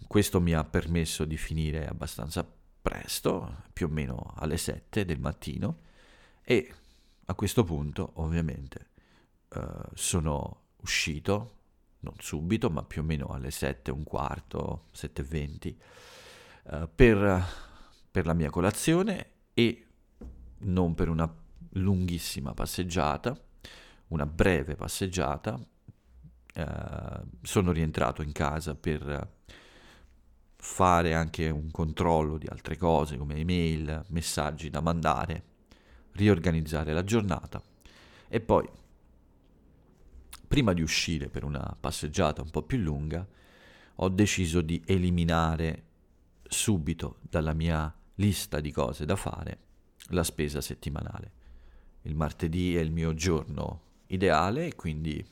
Questo 0.06 0.40
mi 0.40 0.54
ha 0.54 0.64
permesso 0.64 1.26
di 1.26 1.36
finire 1.36 1.86
abbastanza 1.86 2.50
presto, 2.80 3.62
più 3.74 3.86
o 3.86 3.90
meno 3.90 4.32
alle 4.36 4.56
7 4.56 5.04
del 5.04 5.20
mattino, 5.20 5.80
e 6.42 6.72
a 7.26 7.34
questo 7.34 7.62
punto 7.62 8.12
ovviamente 8.14 8.88
eh, 9.50 9.60
sono 9.92 10.62
uscito, 10.76 11.56
non 12.00 12.14
subito, 12.20 12.70
ma 12.70 12.82
più 12.84 13.02
o 13.02 13.04
meno 13.04 13.26
alle 13.26 13.50
7, 13.50 13.90
un 13.90 14.02
quarto, 14.02 14.86
7.20, 14.94 15.74
eh, 16.70 16.88
per, 16.92 17.44
per 18.10 18.24
la 18.24 18.32
mia 18.32 18.48
colazione 18.48 19.32
e 19.52 19.87
non 20.60 20.94
per 20.94 21.08
una 21.08 21.32
lunghissima 21.72 22.54
passeggiata, 22.54 23.36
una 24.08 24.26
breve 24.26 24.74
passeggiata. 24.74 25.58
Eh, 26.54 26.66
sono 27.42 27.72
rientrato 27.72 28.22
in 28.22 28.32
casa 28.32 28.74
per 28.74 29.36
fare 30.56 31.14
anche 31.14 31.48
un 31.50 31.70
controllo 31.70 32.36
di 32.36 32.46
altre 32.48 32.76
cose 32.76 33.16
come 33.16 33.36
email, 33.36 34.04
messaggi 34.08 34.70
da 34.70 34.80
mandare, 34.80 35.44
riorganizzare 36.12 36.92
la 36.92 37.04
giornata 37.04 37.62
e 38.28 38.40
poi, 38.40 38.68
prima 40.46 40.72
di 40.72 40.82
uscire 40.82 41.28
per 41.28 41.44
una 41.44 41.76
passeggiata 41.78 42.42
un 42.42 42.50
po' 42.50 42.62
più 42.62 42.78
lunga, 42.78 43.26
ho 44.00 44.08
deciso 44.08 44.60
di 44.60 44.82
eliminare 44.84 45.84
subito 46.42 47.18
dalla 47.22 47.52
mia 47.52 47.92
lista 48.16 48.60
di 48.60 48.72
cose 48.72 49.04
da 49.04 49.16
fare 49.16 49.66
la 50.08 50.24
spesa 50.24 50.60
settimanale. 50.60 51.32
Il 52.02 52.14
martedì 52.14 52.76
è 52.76 52.80
il 52.80 52.90
mio 52.90 53.14
giorno 53.14 53.82
ideale 54.06 54.74
quindi 54.74 55.22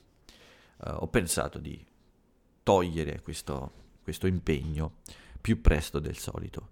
uh, 0.78 0.90
ho 0.90 1.08
pensato 1.08 1.58
di 1.58 1.82
togliere 2.62 3.22
questo 3.22 3.84
questo 4.06 4.28
impegno 4.28 4.98
più 5.40 5.60
presto 5.60 5.98
del 5.98 6.16
solito. 6.16 6.68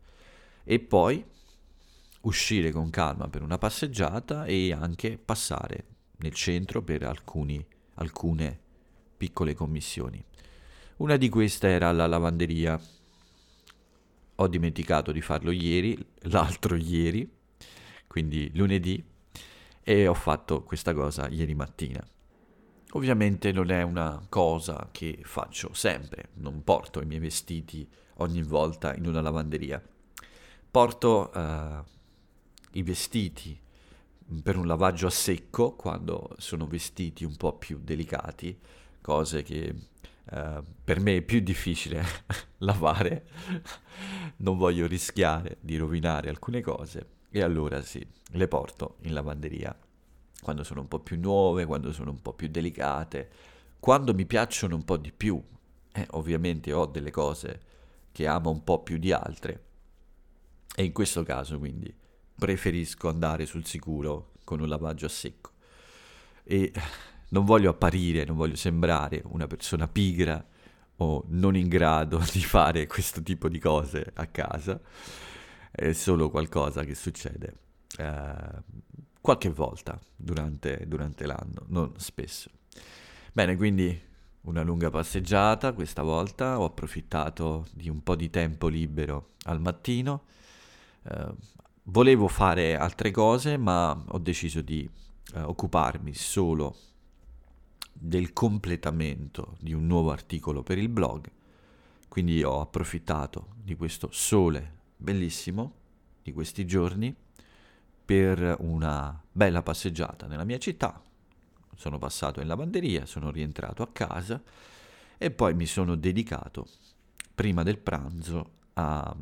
E 0.62 0.78
poi 0.78 1.24
uscire 2.20 2.70
con 2.70 2.90
calma 2.90 3.26
per 3.26 3.42
una 3.42 3.58
passeggiata 3.58 4.44
e 4.44 4.72
anche 4.72 5.18
passare 5.18 5.84
nel 6.18 6.32
centro 6.32 6.80
per 6.80 7.02
alcuni, 7.02 7.64
alcune 7.94 8.56
piccole 9.16 9.52
commissioni. 9.52 10.24
Una 10.98 11.16
di 11.16 11.28
queste 11.28 11.66
era 11.66 11.90
la 11.90 12.06
lavanderia. 12.06 12.80
Ho 14.36 14.46
dimenticato 14.46 15.10
di 15.10 15.20
farlo 15.20 15.50
ieri, 15.50 15.98
l'altro 16.22 16.76
ieri, 16.76 17.28
quindi 18.06 18.50
lunedì, 18.54 19.02
e 19.82 20.06
ho 20.06 20.14
fatto 20.14 20.62
questa 20.62 20.94
cosa 20.94 21.28
ieri 21.28 21.54
mattina. 21.54 22.02
Ovviamente 22.92 23.52
non 23.52 23.70
è 23.70 23.82
una 23.82 24.24
cosa 24.28 24.88
che 24.90 25.18
faccio 25.22 25.74
sempre, 25.74 26.30
non 26.34 26.64
porto 26.64 27.02
i 27.02 27.06
miei 27.06 27.20
vestiti 27.20 27.86
ogni 28.18 28.42
volta 28.42 28.94
in 28.94 29.06
una 29.06 29.20
lavanderia. 29.20 29.82
Porto 30.70 31.30
uh, 31.34 31.84
i 32.72 32.82
vestiti 32.82 33.60
per 34.42 34.56
un 34.56 34.66
lavaggio 34.66 35.06
a 35.06 35.10
secco 35.10 35.74
quando 35.74 36.34
sono 36.38 36.66
vestiti 36.66 37.24
un 37.24 37.36
po' 37.36 37.52
più 37.58 37.78
delicati, 37.82 38.58
cose 39.00 39.42
che 39.42 39.74
eh, 40.30 40.62
per 40.82 41.00
me 41.00 41.16
è 41.16 41.22
più 41.22 41.40
difficile 41.40 42.02
lavare, 42.58 43.26
non 44.38 44.56
voglio 44.56 44.86
rischiare 44.86 45.58
di 45.60 45.76
rovinare 45.76 46.30
alcune 46.30 46.62
cose 46.62 47.06
e 47.36 47.42
allora 47.42 47.82
sì, 47.82 48.06
le 48.30 48.46
porto 48.46 48.98
in 49.00 49.12
lavanderia 49.12 49.76
quando 50.40 50.62
sono 50.62 50.82
un 50.82 50.86
po' 50.86 51.00
più 51.00 51.18
nuove, 51.18 51.64
quando 51.64 51.92
sono 51.92 52.12
un 52.12 52.22
po' 52.22 52.32
più 52.32 52.46
delicate, 52.46 53.28
quando 53.80 54.14
mi 54.14 54.24
piacciono 54.24 54.76
un 54.76 54.84
po' 54.84 54.96
di 54.96 55.10
più. 55.10 55.42
Eh, 55.92 56.06
ovviamente 56.12 56.72
ho 56.72 56.86
delle 56.86 57.10
cose 57.10 57.60
che 58.12 58.28
amo 58.28 58.50
un 58.50 58.62
po' 58.62 58.84
più 58.84 58.98
di 58.98 59.10
altre 59.10 59.64
e 60.76 60.84
in 60.84 60.92
questo 60.92 61.24
caso 61.24 61.58
quindi 61.58 61.92
preferisco 62.36 63.08
andare 63.08 63.46
sul 63.46 63.66
sicuro 63.66 64.30
con 64.44 64.60
un 64.60 64.68
lavaggio 64.68 65.06
a 65.06 65.08
secco. 65.08 65.50
E 66.44 66.72
non 67.30 67.44
voglio 67.44 67.70
apparire, 67.70 68.24
non 68.24 68.36
voglio 68.36 68.54
sembrare 68.54 69.22
una 69.24 69.48
persona 69.48 69.88
pigra 69.88 70.46
o 70.98 71.24
non 71.30 71.56
in 71.56 71.66
grado 71.66 72.22
di 72.32 72.44
fare 72.44 72.86
questo 72.86 73.24
tipo 73.24 73.48
di 73.48 73.58
cose 73.58 74.12
a 74.14 74.26
casa, 74.26 74.80
è 75.74 75.92
solo 75.92 76.30
qualcosa 76.30 76.84
che 76.84 76.94
succede 76.94 77.56
eh, 77.98 78.34
qualche 79.20 79.50
volta 79.50 79.98
durante, 80.14 80.84
durante 80.86 81.26
l'anno, 81.26 81.64
non 81.66 81.92
spesso. 81.96 82.50
Bene, 83.32 83.56
quindi 83.56 84.00
una 84.42 84.62
lunga 84.62 84.90
passeggiata 84.90 85.72
questa 85.72 86.02
volta, 86.02 86.60
ho 86.60 86.64
approfittato 86.64 87.66
di 87.72 87.88
un 87.88 88.02
po' 88.02 88.14
di 88.14 88.30
tempo 88.30 88.68
libero 88.68 89.30
al 89.44 89.60
mattino, 89.60 90.24
eh, 91.02 91.34
volevo 91.84 92.28
fare 92.28 92.76
altre 92.76 93.10
cose 93.10 93.56
ma 93.56 93.90
ho 94.08 94.18
deciso 94.18 94.60
di 94.60 94.88
eh, 95.34 95.40
occuparmi 95.40 96.14
solo 96.14 96.76
del 97.92 98.32
completamento 98.32 99.56
di 99.58 99.72
un 99.72 99.86
nuovo 99.86 100.12
articolo 100.12 100.62
per 100.62 100.78
il 100.78 100.88
blog, 100.88 101.28
quindi 102.08 102.44
ho 102.44 102.60
approfittato 102.60 103.54
di 103.60 103.74
questo 103.74 104.08
sole 104.12 104.82
bellissimo 105.04 105.74
di 106.22 106.32
questi 106.32 106.66
giorni 106.66 107.14
per 108.04 108.56
una 108.60 109.22
bella 109.30 109.62
passeggiata 109.62 110.26
nella 110.26 110.44
mia 110.44 110.58
città. 110.58 111.00
Sono 111.76 111.98
passato 111.98 112.40
in 112.40 112.46
lavanderia, 112.46 113.06
sono 113.06 113.30
rientrato 113.30 113.82
a 113.82 113.88
casa 113.92 114.42
e 115.16 115.30
poi 115.30 115.54
mi 115.54 115.66
sono 115.66 115.94
dedicato 115.94 116.66
prima 117.34 117.62
del 117.62 117.78
pranzo 117.78 118.50
a, 118.74 119.16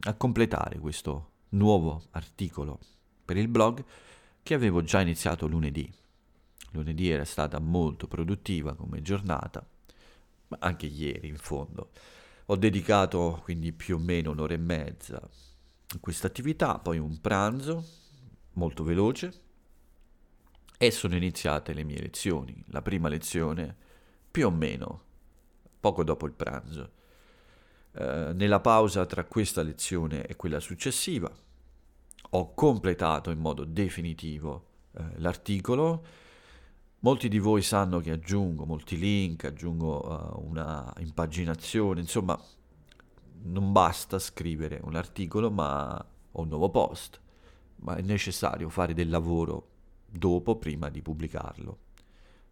a 0.00 0.14
completare 0.14 0.78
questo 0.78 1.30
nuovo 1.50 2.02
articolo 2.12 2.78
per 3.24 3.36
il 3.36 3.48
blog 3.48 3.84
che 4.42 4.54
avevo 4.54 4.82
già 4.82 5.00
iniziato 5.00 5.46
lunedì. 5.46 5.90
Lunedì 6.72 7.08
era 7.08 7.24
stata 7.24 7.58
molto 7.60 8.06
produttiva 8.06 8.74
come 8.74 9.00
giornata, 9.00 9.64
ma 10.48 10.56
anche 10.60 10.86
ieri 10.86 11.28
in 11.28 11.36
fondo. 11.36 11.90
Ho 12.46 12.56
dedicato 12.56 13.40
quindi 13.42 13.72
più 13.72 13.96
o 13.96 13.98
meno 13.98 14.30
un'ora 14.32 14.54
e 14.54 14.58
mezza 14.58 15.16
a 15.16 15.98
questa 15.98 16.26
attività, 16.26 16.78
poi 16.78 16.98
un 16.98 17.20
pranzo 17.20 17.84
molto 18.54 18.84
veloce 18.84 19.42
e 20.76 20.90
sono 20.90 21.16
iniziate 21.16 21.72
le 21.72 21.84
mie 21.84 22.00
lezioni. 22.00 22.62
La 22.68 22.82
prima 22.82 23.08
lezione 23.08 23.74
più 24.30 24.46
o 24.46 24.50
meno 24.50 25.02
poco 25.80 26.04
dopo 26.04 26.26
il 26.26 26.32
pranzo. 26.32 26.90
Eh, 27.92 28.32
nella 28.34 28.60
pausa 28.60 29.06
tra 29.06 29.24
questa 29.24 29.62
lezione 29.62 30.26
e 30.26 30.36
quella 30.36 30.60
successiva 30.60 31.30
ho 32.30 32.54
completato 32.54 33.30
in 33.30 33.38
modo 33.38 33.64
definitivo 33.64 34.66
eh, 34.92 35.02
l'articolo 35.16 36.04
Molti 37.04 37.28
di 37.28 37.38
voi 37.38 37.60
sanno 37.60 38.00
che 38.00 38.12
aggiungo 38.12 38.64
molti 38.64 38.96
link, 38.96 39.44
aggiungo 39.44 40.40
uh, 40.40 40.48
una 40.48 40.90
impaginazione, 41.00 42.00
insomma 42.00 42.40
non 43.42 43.72
basta 43.72 44.18
scrivere 44.18 44.80
un 44.82 44.94
articolo 44.94 45.50
ma 45.50 46.02
o 46.32 46.40
un 46.40 46.48
nuovo 46.48 46.70
post, 46.70 47.20
ma 47.80 47.96
è 47.96 48.00
necessario 48.00 48.70
fare 48.70 48.94
del 48.94 49.10
lavoro 49.10 49.68
dopo, 50.06 50.56
prima 50.56 50.88
di 50.88 51.02
pubblicarlo. 51.02 51.78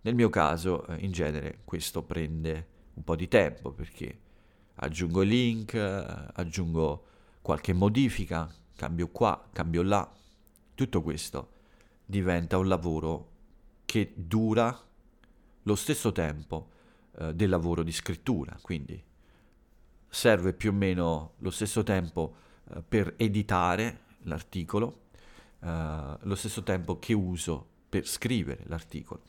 Nel 0.02 0.14
mio 0.14 0.28
caso, 0.28 0.86
eh, 0.86 1.02
in 1.02 1.12
genere, 1.12 1.60
questo 1.64 2.02
prende 2.02 2.66
un 2.92 3.04
po' 3.04 3.16
di 3.16 3.28
tempo 3.28 3.72
perché 3.72 4.18
aggiungo 4.74 5.22
link, 5.22 5.72
eh, 5.72 6.26
aggiungo 6.34 7.04
qualche 7.40 7.72
modifica, 7.72 8.54
cambio 8.76 9.08
qua, 9.08 9.48
cambio 9.50 9.80
là. 9.80 10.06
Tutto 10.74 11.00
questo 11.00 11.52
diventa 12.04 12.58
un 12.58 12.68
lavoro 12.68 13.30
che 13.92 14.14
dura 14.16 14.74
lo 15.64 15.74
stesso 15.74 16.12
tempo 16.12 16.70
eh, 17.18 17.34
del 17.34 17.50
lavoro 17.50 17.82
di 17.82 17.92
scrittura, 17.92 18.56
quindi 18.62 18.98
serve 20.08 20.54
più 20.54 20.70
o 20.70 20.72
meno 20.72 21.34
lo 21.40 21.50
stesso 21.50 21.82
tempo 21.82 22.34
eh, 22.70 22.80
per 22.80 23.12
editare 23.18 24.04
l'articolo, 24.22 25.08
eh, 25.60 26.16
lo 26.18 26.34
stesso 26.36 26.62
tempo 26.62 26.98
che 26.98 27.12
uso 27.12 27.66
per 27.90 28.06
scrivere 28.06 28.62
l'articolo. 28.68 29.20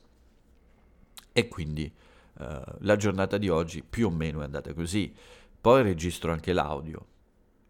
E 1.34 1.49
quindi 1.49 1.93
eh, 2.39 2.62
la 2.80 2.95
giornata 2.95 3.38
di 3.38 3.49
oggi 3.49 3.84
più 3.84 4.08
o 4.08 4.12
meno 4.12 4.39
è 4.39 4.45
andata 4.45 4.73
così. 4.73 5.13
Poi 5.60 5.84
registro 5.84 6.32
anche 6.32 6.54
l'audio. 6.54 7.08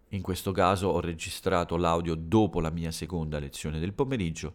In 0.09 0.21
questo 0.21 0.51
caso 0.51 0.89
ho 0.89 0.99
registrato 0.99 1.75
l'audio 1.75 2.13
dopo 2.13 2.61
la 2.61 2.69
mia 2.69 2.91
seconda 2.91 3.39
lezione 3.39 3.79
del 3.79 3.93
pomeriggio 3.93 4.53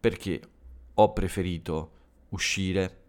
perché 0.00 0.40
ho 0.98 1.12
preferito 1.12 1.92
uscire 2.30 3.04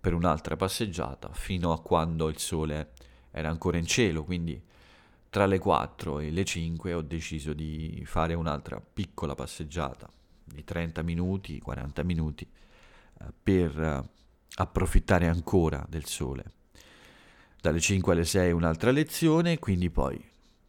per 0.00 0.14
un'altra 0.14 0.56
passeggiata 0.56 1.30
fino 1.32 1.72
a 1.72 1.80
quando 1.80 2.28
il 2.28 2.38
sole 2.38 2.92
era 3.30 3.50
ancora 3.50 3.76
in 3.76 3.86
cielo, 3.86 4.24
quindi 4.24 4.60
tra 5.30 5.44
le 5.46 5.58
4 5.58 6.20
e 6.20 6.30
le 6.30 6.44
5 6.44 6.94
ho 6.94 7.02
deciso 7.02 7.52
di 7.52 8.02
fare 8.06 8.34
un'altra 8.34 8.80
piccola 8.80 9.34
passeggiata 9.34 10.08
di 10.42 10.64
30 10.64 11.02
minuti, 11.02 11.60
40 11.60 12.02
minuti 12.02 12.48
eh, 13.20 13.24
per 13.42 13.78
eh, 13.78 14.08
approfittare 14.54 15.26
ancora 15.26 15.84
del 15.88 16.06
sole. 16.06 16.52
Dalle 17.60 17.80
5 17.80 18.12
alle 18.12 18.24
6 18.24 18.52
un'altra 18.52 18.90
lezione, 18.90 19.58
quindi 19.58 19.90
poi 19.90 20.18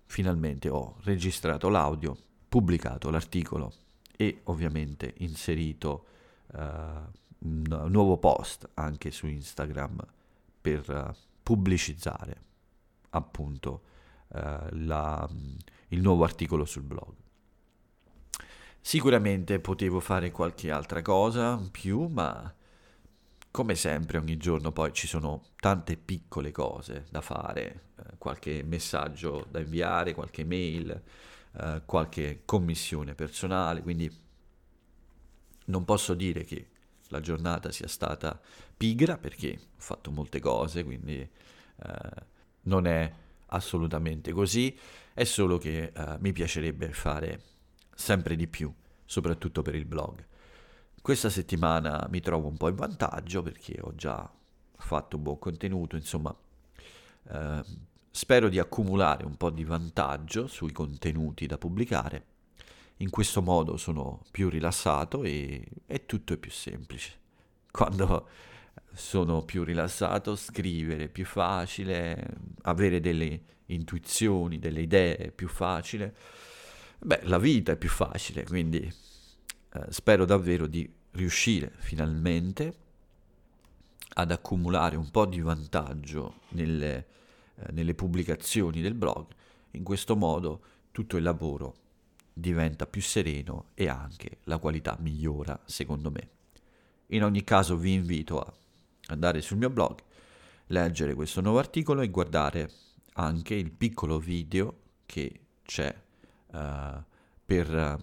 finalmente 0.05 0.67
ho 0.67 0.97
registrato 1.03 1.69
l'audio, 1.69 2.17
pubblicato 2.49 3.09
l'articolo 3.09 3.71
e 4.17 4.41
ovviamente 4.45 5.13
inserito 5.19 6.05
un 6.51 7.85
nuovo 7.87 8.17
post 8.17 8.69
anche 8.75 9.11
su 9.11 9.27
Instagram 9.27 10.05
per 10.59 10.89
uh, 10.89 11.15
pubblicizzare 11.43 12.41
appunto 13.11 13.81
uh, 14.29 14.39
la, 14.71 15.27
il 15.89 16.01
nuovo 16.01 16.23
articolo 16.23 16.65
sul 16.65 16.83
blog. 16.83 17.13
Sicuramente 18.81 19.59
potevo 19.59 19.99
fare 19.99 20.31
qualche 20.31 20.71
altra 20.71 21.01
cosa 21.01 21.57
in 21.59 21.69
più, 21.69 22.07
ma 22.07 22.53
come 23.51 23.75
sempre 23.75 24.17
ogni 24.17 24.37
giorno 24.37 24.71
poi 24.71 24.93
ci 24.93 25.07
sono 25.07 25.43
tante 25.57 25.97
piccole 25.97 26.51
cose 26.51 27.05
da 27.09 27.21
fare, 27.21 27.89
eh, 27.97 28.17
qualche 28.17 28.63
messaggio 28.63 29.45
da 29.49 29.59
inviare, 29.59 30.13
qualche 30.13 30.45
mail, 30.45 31.01
eh, 31.59 31.81
qualche 31.85 32.43
commissione 32.45 33.15
personale, 33.15 33.81
quindi 33.81 34.09
non 35.69 35.85
posso 35.85 36.13
dire 36.13 36.43
che 36.43 36.67
la 37.09 37.21
giornata 37.21 37.71
sia 37.71 37.87
stata 37.87 38.39
pigra 38.75 39.17
perché 39.17 39.59
ho 39.61 39.67
fatto 39.77 40.11
molte 40.11 40.39
cose, 40.39 40.83
quindi 40.83 41.17
eh, 41.19 41.29
non 42.63 42.85
è 42.85 43.11
assolutamente 43.47 44.31
così, 44.31 44.77
è 45.13 45.23
solo 45.23 45.57
che 45.57 45.91
eh, 45.93 46.15
mi 46.19 46.31
piacerebbe 46.31 46.91
fare 46.91 47.41
sempre 47.95 48.35
di 48.35 48.47
più, 48.47 48.71
soprattutto 49.05 49.61
per 49.61 49.75
il 49.75 49.85
blog. 49.85 50.25
Questa 51.01 51.29
settimana 51.29 52.05
mi 52.09 52.19
trovo 52.19 52.47
un 52.47 52.57
po' 52.57 52.67
in 52.67 52.75
vantaggio 52.75 53.41
perché 53.41 53.79
ho 53.81 53.95
già 53.95 54.29
fatto 54.77 55.17
un 55.17 55.23
buon 55.23 55.39
contenuto, 55.39 55.95
insomma, 55.95 56.35
eh, 57.31 57.63
spero 58.11 58.49
di 58.49 58.59
accumulare 58.59 59.25
un 59.25 59.35
po' 59.35 59.49
di 59.49 59.63
vantaggio 59.63 60.47
sui 60.47 60.71
contenuti 60.71 61.47
da 61.47 61.57
pubblicare 61.57 62.28
in 63.01 63.09
questo 63.09 63.41
modo 63.41 63.77
sono 63.77 64.23
più 64.31 64.49
rilassato 64.49 65.23
e, 65.23 65.65
e 65.85 66.05
tutto 66.05 66.33
è 66.33 66.37
più 66.37 66.51
semplice. 66.51 67.17
Quando 67.71 68.27
sono 68.93 69.43
più 69.43 69.63
rilassato, 69.63 70.35
scrivere 70.35 71.05
è 71.05 71.09
più 71.09 71.25
facile, 71.25 72.27
avere 72.63 72.99
delle 72.99 73.41
intuizioni, 73.67 74.59
delle 74.59 74.81
idee 74.81 75.15
è 75.15 75.31
più 75.31 75.47
facile. 75.47 76.15
Beh, 76.99 77.21
la 77.23 77.37
vita 77.37 77.71
è 77.71 77.77
più 77.77 77.89
facile, 77.89 78.43
quindi 78.43 78.79
eh, 78.79 79.85
spero 79.89 80.25
davvero 80.25 80.67
di 80.67 80.91
riuscire 81.11 81.71
finalmente 81.77 82.73
ad 84.15 84.31
accumulare 84.31 84.97
un 84.97 85.09
po' 85.09 85.25
di 85.25 85.39
vantaggio 85.39 86.41
nelle, 86.49 87.07
eh, 87.55 87.71
nelle 87.71 87.93
pubblicazioni 87.93 88.81
del 88.81 88.95
blog. 88.95 89.27
In 89.71 89.83
questo 89.83 90.17
modo 90.17 90.61
tutto 90.91 91.15
il 91.15 91.23
lavoro 91.23 91.87
diventa 92.39 92.85
più 92.87 93.01
sereno 93.01 93.69
e 93.73 93.87
anche 93.87 94.39
la 94.43 94.57
qualità 94.57 94.97
migliora 94.99 95.59
secondo 95.65 96.11
me. 96.11 96.29
In 97.07 97.23
ogni 97.23 97.43
caso 97.43 97.75
vi 97.75 97.93
invito 97.93 98.39
a 98.39 98.53
andare 99.07 99.41
sul 99.41 99.57
mio 99.57 99.69
blog, 99.69 99.97
leggere 100.67 101.15
questo 101.15 101.41
nuovo 101.41 101.59
articolo 101.59 102.01
e 102.01 102.09
guardare 102.09 102.71
anche 103.13 103.55
il 103.55 103.71
piccolo 103.71 104.19
video 104.19 104.81
che 105.05 105.39
c'è 105.63 105.93
uh, 106.47 107.03
per 107.45 107.99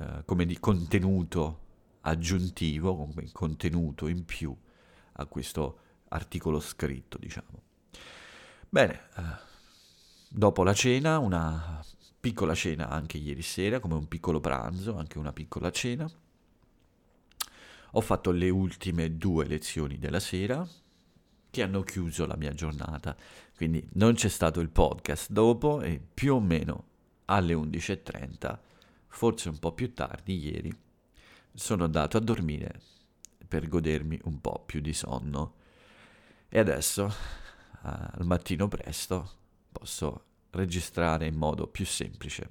uh, 0.00 0.24
come 0.24 0.44
di 0.44 0.58
contenuto 0.58 1.66
aggiuntivo, 2.00 2.96
come 2.96 3.28
contenuto 3.32 4.08
in 4.08 4.24
più 4.24 4.54
a 5.12 5.26
questo 5.26 5.78
articolo 6.08 6.58
scritto, 6.60 7.18
diciamo. 7.18 7.62
Bene, 8.68 9.00
uh, 9.16 9.22
dopo 10.28 10.62
la 10.64 10.74
cena, 10.74 11.18
una 11.18 11.82
piccola 12.28 12.54
cena 12.54 12.90
anche 12.90 13.16
ieri 13.16 13.40
sera, 13.40 13.80
come 13.80 13.94
un 13.94 14.06
piccolo 14.06 14.38
pranzo, 14.38 14.98
anche 14.98 15.16
una 15.16 15.32
piccola 15.32 15.70
cena. 15.70 16.06
Ho 17.92 18.00
fatto 18.02 18.32
le 18.32 18.50
ultime 18.50 19.16
due 19.16 19.46
lezioni 19.46 19.98
della 19.98 20.20
sera 20.20 20.68
che 21.48 21.62
hanno 21.62 21.80
chiuso 21.80 22.26
la 22.26 22.36
mia 22.36 22.52
giornata, 22.52 23.16
quindi 23.56 23.82
non 23.94 24.12
c'è 24.12 24.28
stato 24.28 24.60
il 24.60 24.68
podcast 24.68 25.30
dopo 25.30 25.80
e 25.80 25.98
più 26.12 26.34
o 26.34 26.40
meno 26.40 26.84
alle 27.24 27.54
11.30, 27.54 28.58
forse 29.06 29.48
un 29.48 29.58
po' 29.58 29.72
più 29.72 29.94
tardi 29.94 30.36
ieri, 30.36 30.70
sono 31.54 31.84
andato 31.84 32.18
a 32.18 32.20
dormire 32.20 32.78
per 33.48 33.68
godermi 33.68 34.20
un 34.24 34.38
po' 34.42 34.62
più 34.66 34.80
di 34.80 34.92
sonno. 34.92 35.54
E 36.50 36.58
adesso, 36.58 37.10
al 37.80 38.26
mattino 38.26 38.68
presto, 38.68 39.30
posso 39.72 40.24
registrare 40.50 41.26
in 41.26 41.34
modo 41.34 41.66
più 41.66 41.84
semplice 41.84 42.50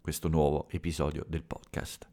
questo 0.00 0.28
nuovo 0.28 0.68
episodio 0.70 1.24
del 1.28 1.42
podcast. 1.42 2.08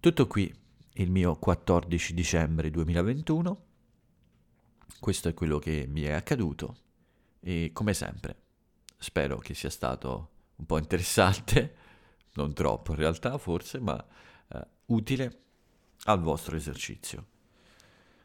Tutto 0.00 0.26
qui 0.26 0.52
il 0.94 1.10
mio 1.10 1.36
14 1.36 2.14
dicembre 2.14 2.70
2021. 2.70 3.62
Questo 5.00 5.28
è 5.28 5.34
quello 5.34 5.58
che 5.58 5.86
mi 5.88 6.02
è 6.02 6.12
accaduto 6.12 6.76
e 7.40 7.70
come 7.72 7.94
sempre 7.94 8.42
spero 9.04 9.38
che 9.38 9.54
sia 9.54 9.70
stato 9.70 10.30
un 10.56 10.66
po' 10.66 10.78
interessante, 10.78 11.76
non 12.34 12.52
troppo 12.54 12.92
in 12.92 12.98
realtà 12.98 13.36
forse, 13.38 13.78
ma 13.78 14.02
eh, 14.48 14.66
utile 14.86 15.40
al 16.04 16.20
vostro 16.20 16.56
esercizio. 16.56 17.26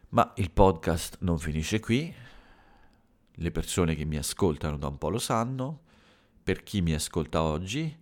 Ma 0.09 0.31
il 0.37 0.51
podcast 0.51 1.17
non 1.21 1.37
finisce 1.37 1.79
qui, 1.79 2.13
le 3.31 3.51
persone 3.51 3.95
che 3.95 4.05
mi 4.05 4.17
ascoltano 4.17 4.77
da 4.77 4.87
un 4.87 4.97
po' 4.97 5.09
lo 5.09 5.19
sanno, 5.19 5.81
per 6.49 6.63
chi 6.63 6.81
mi 6.81 6.95
ascolta 6.95 7.43
oggi, 7.43 7.95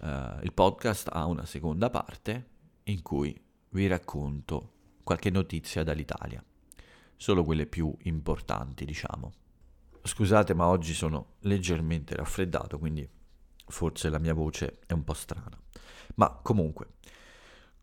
eh, 0.00 0.38
il 0.42 0.52
podcast 0.52 1.10
ha 1.12 1.26
una 1.26 1.46
seconda 1.46 1.90
parte 1.90 2.48
in 2.84 3.02
cui 3.02 3.40
vi 3.68 3.86
racconto 3.86 4.72
qualche 5.04 5.30
notizia 5.30 5.84
dall'Italia, 5.84 6.44
solo 7.14 7.44
quelle 7.44 7.66
più 7.66 7.94
importanti, 8.02 8.84
diciamo. 8.84 9.32
Scusate, 10.02 10.54
ma 10.54 10.66
oggi 10.66 10.92
sono 10.92 11.34
leggermente 11.42 12.16
raffreddato, 12.16 12.80
quindi 12.80 13.08
forse 13.68 14.08
la 14.08 14.18
mia 14.18 14.34
voce 14.34 14.80
è 14.86 14.92
un 14.92 15.04
po' 15.04 15.14
strana. 15.14 15.56
Ma 16.16 16.40
comunque, 16.42 16.94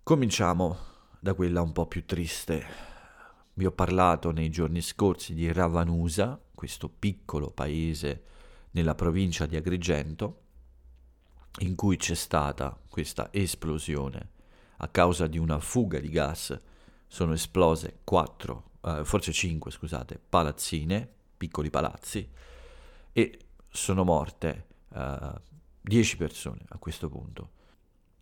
cominciamo 0.04 0.78
da 1.21 1.34
quella 1.34 1.62
un 1.62 1.71
po' 1.71 1.88
più 1.88 2.04
triste. 2.04 2.65
Vi 3.54 3.65
ho 3.65 3.71
parlato 3.71 4.32
nei 4.32 4.50
giorni 4.50 4.82
scorsi 4.82 5.34
di 5.34 5.50
Ravanusa, 5.54 6.38
questo 6.54 6.89
piccolo 6.89 7.50
paese 7.50 8.26
nella 8.72 8.96
provincia 8.96 9.46
di 9.46 9.56
Agrigento, 9.56 10.40
in 11.60 11.76
cui 11.76 11.98
c'è 11.98 12.16
stata 12.16 12.78
questa 12.88 13.30
esplosione 13.32 14.30
a 14.78 14.88
causa 14.88 15.28
di 15.28 15.38
una 15.38 15.60
fuga 15.60 16.00
di 16.00 16.10
gas. 16.10 16.60
Sono 17.08 17.34
esplose 17.34 18.00
quattro, 18.04 18.72
eh, 18.82 19.04
forse 19.04 19.32
cinque, 19.32 19.72
scusate, 19.72 20.20
palazzine, 20.30 21.10
piccoli 21.38 21.70
palazzi, 21.70 22.30
e 23.12 23.40
sono 23.70 24.04
morte 24.04 24.68
eh, 24.94 25.34
dieci 25.82 26.16
persone 26.16 26.62
a 26.70 26.78
questo 26.78 27.10
punto. 27.10 27.50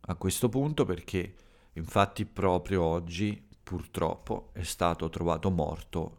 A 0.02 0.16
questo 0.16 0.50
punto 0.50 0.86
perché 0.86 1.36
infatti 1.74 2.26
proprio 2.26 2.84
oggi 2.84 3.48
purtroppo 3.62 4.50
è 4.54 4.64
stato 4.64 5.08
trovato 5.10 5.52
morto 5.52 6.18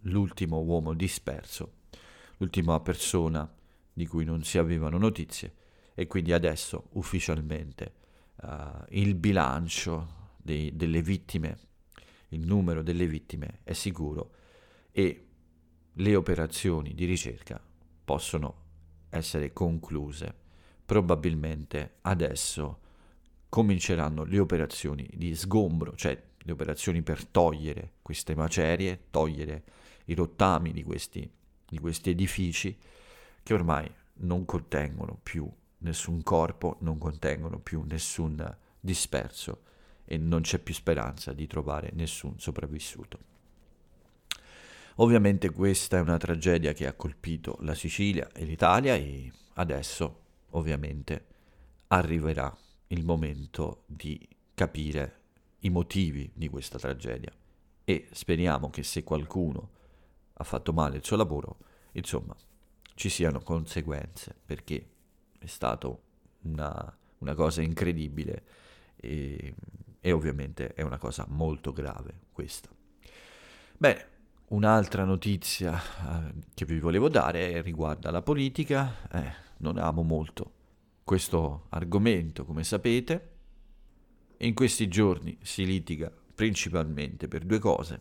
l'ultimo 0.00 0.58
uomo 0.58 0.92
disperso, 0.92 1.72
l'ultima 2.36 2.78
persona 2.80 3.50
di 4.00 4.06
cui 4.06 4.24
non 4.24 4.42
si 4.44 4.56
avevano 4.56 4.96
notizie 4.96 5.52
e 5.94 6.06
quindi 6.06 6.32
adesso 6.32 6.86
ufficialmente 6.92 7.92
uh, 8.36 8.48
il 8.88 9.14
bilancio 9.14 10.30
dei, 10.38 10.74
delle 10.74 11.02
vittime, 11.02 11.58
il 12.28 12.46
numero 12.46 12.82
delle 12.82 13.06
vittime 13.06 13.58
è 13.62 13.74
sicuro 13.74 14.30
e 14.90 15.26
le 15.92 16.16
operazioni 16.16 16.94
di 16.94 17.04
ricerca 17.04 17.60
possono 18.02 18.54
essere 19.10 19.52
concluse. 19.52 20.34
Probabilmente 20.86 21.96
adesso 22.00 22.78
cominceranno 23.50 24.24
le 24.24 24.38
operazioni 24.38 25.06
di 25.12 25.34
sgombro, 25.34 25.94
cioè 25.94 26.18
le 26.38 26.52
operazioni 26.52 27.02
per 27.02 27.26
togliere 27.26 27.96
queste 28.00 28.34
macerie, 28.34 29.08
togliere 29.10 29.62
i 30.06 30.14
rottami 30.14 30.72
di 30.72 30.82
questi, 30.82 31.30
di 31.68 31.78
questi 31.78 32.08
edifici 32.08 32.74
che 33.50 33.54
ormai 33.54 33.92
non 34.18 34.44
contengono 34.44 35.18
più 35.20 35.50
nessun 35.78 36.22
corpo, 36.22 36.76
non 36.82 36.98
contengono 36.98 37.58
più 37.58 37.82
nessun 37.82 38.56
disperso 38.78 39.62
e 40.04 40.18
non 40.18 40.42
c'è 40.42 40.60
più 40.60 40.72
speranza 40.72 41.32
di 41.32 41.48
trovare 41.48 41.90
nessun 41.94 42.38
sopravvissuto. 42.38 43.18
Ovviamente 44.96 45.50
questa 45.50 45.96
è 45.96 46.00
una 46.00 46.16
tragedia 46.16 46.72
che 46.72 46.86
ha 46.86 46.92
colpito 46.92 47.56
la 47.62 47.74
Sicilia 47.74 48.30
e 48.32 48.44
l'Italia 48.44 48.94
e 48.94 49.32
adesso 49.54 50.20
ovviamente 50.50 51.26
arriverà 51.88 52.56
il 52.88 53.04
momento 53.04 53.82
di 53.86 54.28
capire 54.54 55.22
i 55.60 55.70
motivi 55.70 56.30
di 56.32 56.48
questa 56.48 56.78
tragedia 56.78 57.32
e 57.82 58.06
speriamo 58.12 58.70
che 58.70 58.84
se 58.84 59.02
qualcuno 59.02 59.70
ha 60.34 60.44
fatto 60.44 60.72
male 60.72 60.98
il 60.98 61.04
suo 61.04 61.16
lavoro, 61.16 61.56
insomma, 61.92 62.36
ci 63.00 63.08
siano 63.08 63.40
conseguenze, 63.40 64.36
perché 64.44 64.86
è 65.38 65.46
stata 65.46 65.90
una, 66.42 66.98
una, 67.16 67.34
cosa 67.34 67.62
incredibile 67.62 68.44
e, 68.96 69.54
e 69.98 70.12
ovviamente 70.12 70.74
è 70.74 70.82
una 70.82 70.98
cosa 70.98 71.24
molto 71.26 71.72
grave 71.72 72.12
questa. 72.30 72.68
Bene, 73.78 74.06
un'altra 74.48 75.04
notizia 75.04 75.80
eh, 75.80 76.34
che 76.52 76.66
vi 76.66 76.78
volevo 76.78 77.08
dare 77.08 77.62
riguarda 77.62 78.10
la 78.10 78.20
politica. 78.20 79.08
Eh, 79.10 79.32
non 79.60 79.78
amo 79.78 80.02
molto 80.02 80.52
questo 81.02 81.68
argomento, 81.70 82.44
come 82.44 82.64
sapete. 82.64 83.30
In 84.40 84.52
questi 84.52 84.88
giorni 84.88 85.38
si 85.40 85.64
litiga 85.64 86.12
principalmente 86.34 87.28
per 87.28 87.46
due 87.46 87.60
cose, 87.60 87.98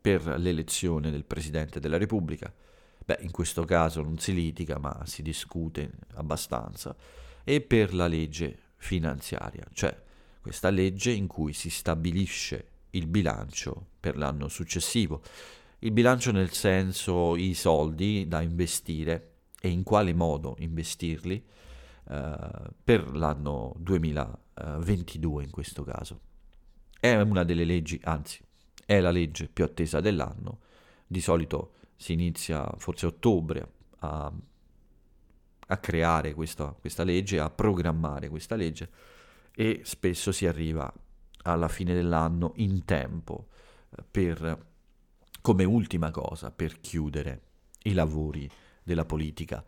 per 0.00 0.24
l'elezione 0.38 1.10
del 1.10 1.24
Presidente 1.24 1.80
della 1.80 1.98
Repubblica 1.98 2.54
beh, 3.10 3.18
in 3.22 3.30
questo 3.32 3.64
caso 3.64 4.02
non 4.02 4.18
si 4.18 4.32
litiga, 4.32 4.78
ma 4.78 5.02
si 5.04 5.22
discute 5.22 5.90
abbastanza, 6.14 6.94
e 7.42 7.60
per 7.60 7.92
la 7.92 8.06
legge 8.06 8.58
finanziaria, 8.76 9.66
cioè 9.72 10.00
questa 10.40 10.70
legge 10.70 11.10
in 11.10 11.26
cui 11.26 11.52
si 11.52 11.70
stabilisce 11.70 12.68
il 12.90 13.06
bilancio 13.06 13.88
per 13.98 14.16
l'anno 14.16 14.48
successivo. 14.48 15.22
Il 15.80 15.92
bilancio 15.92 16.30
nel 16.30 16.50
senso 16.50 17.36
i 17.36 17.54
soldi 17.54 18.26
da 18.26 18.40
investire 18.40 19.32
e 19.60 19.68
in 19.68 19.82
quale 19.82 20.14
modo 20.14 20.56
investirli 20.58 21.44
eh, 22.08 22.36
per 22.82 23.16
l'anno 23.16 23.74
2022 23.78 25.44
in 25.44 25.50
questo 25.50 25.82
caso. 25.84 26.20
È 26.98 27.14
una 27.20 27.44
delle 27.44 27.64
leggi, 27.64 28.00
anzi 28.04 28.40
è 28.86 29.00
la 29.00 29.10
legge 29.10 29.48
più 29.48 29.64
attesa 29.64 30.00
dell'anno, 30.00 30.60
di 31.06 31.20
solito 31.20 31.74
si 32.00 32.14
inizia 32.14 32.66
forse 32.78 33.04
a 33.04 33.08
ottobre 33.10 33.72
a, 33.98 34.32
a 35.66 35.76
creare 35.76 36.32
questa, 36.32 36.74
questa 36.80 37.04
legge, 37.04 37.38
a 37.38 37.50
programmare 37.50 38.30
questa 38.30 38.56
legge 38.56 38.88
e 39.54 39.82
spesso 39.84 40.32
si 40.32 40.46
arriva 40.46 40.90
alla 41.42 41.68
fine 41.68 41.92
dell'anno 41.92 42.54
in 42.56 42.86
tempo 42.86 43.48
eh, 43.90 44.02
per, 44.10 44.66
come 45.42 45.64
ultima 45.64 46.10
cosa, 46.10 46.50
per 46.50 46.80
chiudere 46.80 47.42
i 47.82 47.92
lavori 47.92 48.50
della 48.82 49.04
politica. 49.04 49.62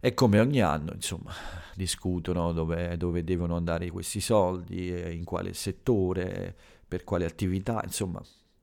E 0.00 0.12
come 0.12 0.40
ogni 0.40 0.60
anno, 0.60 0.92
insomma, 0.92 1.32
discutono 1.76 2.52
dove, 2.52 2.96
dove 2.96 3.22
devono 3.22 3.54
andare 3.54 3.90
questi 3.90 4.18
soldi, 4.18 4.88
in 4.88 5.22
quale 5.22 5.52
settore, 5.52 6.56
per 6.88 7.04
quale 7.04 7.26
attività, 7.26 7.80
insomma, 7.84 8.20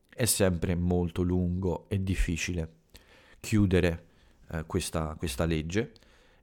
è 0.09 0.25
sempre 0.25 0.75
molto 0.75 1.21
lungo 1.21 1.87
e 1.87 2.03
difficile 2.03 2.76
chiudere 3.47 4.07
eh, 4.49 4.65
questa, 4.65 5.15
questa 5.15 5.45
legge 5.45 5.93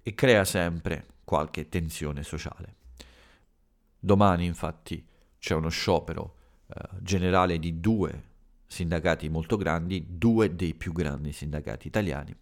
e 0.02 0.14
crea 0.14 0.42
sempre 0.46 1.06
qualche 1.22 1.68
tensione 1.68 2.22
sociale. 2.22 2.76
Domani 3.98 4.46
infatti 4.46 5.06
c'è 5.38 5.54
uno 5.54 5.68
sciopero 5.68 6.36
eh, 6.66 6.80
generale 7.00 7.58
di 7.58 7.78
due 7.78 8.32
sindacati 8.66 9.28
molto 9.28 9.58
grandi, 9.58 10.06
due 10.08 10.56
dei 10.56 10.72
più 10.72 10.92
grandi 10.92 11.32
sindacati 11.32 11.88
italiani, 11.88 12.34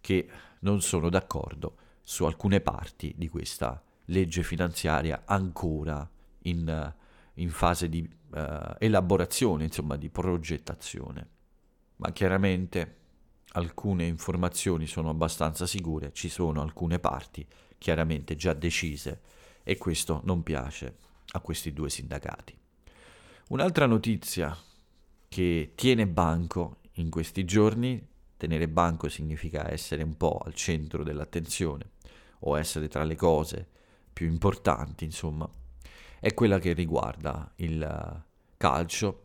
che 0.00 0.28
non 0.60 0.80
sono 0.80 1.08
d'accordo 1.08 1.76
su 2.02 2.24
alcune 2.24 2.60
parti 2.60 3.12
di 3.16 3.28
questa 3.28 3.82
legge 4.06 4.44
finanziaria 4.44 5.22
ancora 5.24 6.08
in, 6.42 6.94
in 7.34 7.50
fase 7.50 7.88
di 7.88 8.08
uh, 8.30 8.38
elaborazione, 8.78 9.64
insomma 9.64 9.96
di 9.96 10.08
progettazione. 10.08 11.28
Ma 11.96 12.12
chiaramente 12.12 13.01
alcune 13.52 14.06
informazioni 14.06 14.86
sono 14.86 15.10
abbastanza 15.10 15.66
sicure, 15.66 16.12
ci 16.12 16.28
sono 16.28 16.62
alcune 16.62 16.98
parti 16.98 17.46
chiaramente 17.78 18.36
già 18.36 18.52
decise 18.52 19.20
e 19.62 19.76
questo 19.76 20.20
non 20.24 20.42
piace 20.42 20.96
a 21.32 21.40
questi 21.40 21.72
due 21.72 21.90
sindacati. 21.90 22.56
Un'altra 23.48 23.86
notizia 23.86 24.56
che 25.28 25.72
tiene 25.74 26.06
banco 26.06 26.78
in 26.92 27.10
questi 27.10 27.44
giorni, 27.44 28.06
tenere 28.36 28.68
banco 28.68 29.08
significa 29.08 29.70
essere 29.70 30.02
un 30.02 30.16
po' 30.16 30.40
al 30.44 30.54
centro 30.54 31.02
dell'attenzione 31.02 31.90
o 32.40 32.58
essere 32.58 32.88
tra 32.88 33.04
le 33.04 33.16
cose 33.16 33.68
più 34.12 34.26
importanti, 34.26 35.04
insomma, 35.04 35.48
è 36.20 36.34
quella 36.34 36.58
che 36.58 36.72
riguarda 36.72 37.50
il 37.56 38.24
calcio. 38.56 39.24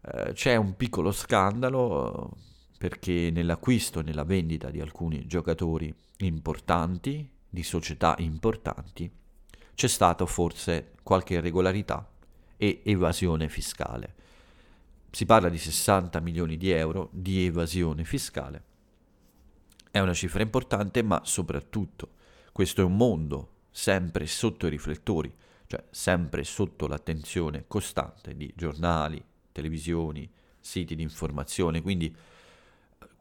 Eh, 0.00 0.32
c'è 0.32 0.56
un 0.56 0.76
piccolo 0.76 1.10
scandalo 1.10 2.36
perché 2.84 3.30
nell'acquisto 3.32 4.00
e 4.00 4.02
nella 4.02 4.24
vendita 4.24 4.68
di 4.68 4.78
alcuni 4.78 5.26
giocatori 5.26 5.90
importanti, 6.18 7.26
di 7.48 7.62
società 7.62 8.14
importanti, 8.18 9.10
c'è 9.74 9.88
stata 9.88 10.26
forse 10.26 10.92
qualche 11.02 11.32
irregolarità 11.32 12.06
e 12.58 12.82
evasione 12.84 13.48
fiscale. 13.48 14.14
Si 15.10 15.24
parla 15.24 15.48
di 15.48 15.56
60 15.56 16.20
milioni 16.20 16.58
di 16.58 16.72
euro 16.72 17.08
di 17.10 17.46
evasione 17.46 18.04
fiscale. 18.04 18.62
È 19.90 19.98
una 20.00 20.12
cifra 20.12 20.42
importante, 20.42 21.02
ma 21.02 21.22
soprattutto 21.24 22.10
questo 22.52 22.82
è 22.82 22.84
un 22.84 22.96
mondo 22.96 23.52
sempre 23.70 24.26
sotto 24.26 24.66
i 24.66 24.70
riflettori, 24.70 25.34
cioè 25.68 25.82
sempre 25.88 26.44
sotto 26.44 26.86
l'attenzione 26.86 27.64
costante 27.66 28.36
di 28.36 28.52
giornali, 28.54 29.24
televisioni, 29.52 30.30
siti 30.60 30.94
di 30.94 31.02
informazione, 31.02 31.80
quindi 31.80 32.14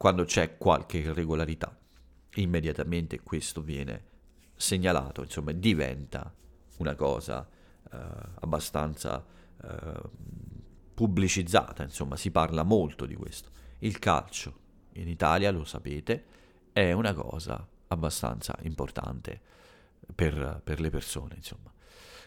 quando 0.04 0.26
c'è 0.26 0.58
qualche 0.58 0.98
irregolarità, 0.98 1.74
immediatamente 2.34 3.22
questo 3.22 3.62
viene 3.62 4.04
segnalato, 4.54 5.22
insomma 5.22 5.54
diventa 5.54 6.36
una 6.80 6.94
cosa 6.94 7.48
eh, 7.89 7.98
abbastanza 8.42 9.26
eh, 9.63 10.02
pubblicizzata, 10.94 11.84
insomma 11.84 12.18
si 12.18 12.32
parla 12.32 12.63
molto 12.63 13.06
di 13.06 13.16
questo. 13.16 13.52
Il 13.78 13.98
calcio 14.00 14.60
in 14.96 15.08
Italia, 15.08 15.52
lo 15.52 15.63
sapete, 15.63 16.26
è 16.74 16.92
una 16.92 17.13
cosa 17.13 17.66
abbastanza 17.88 18.58
importante 18.63 19.39
per, 20.13 20.60
per 20.66 20.82
le 20.82 20.89
persone, 20.89 21.36
insomma. 21.36 21.72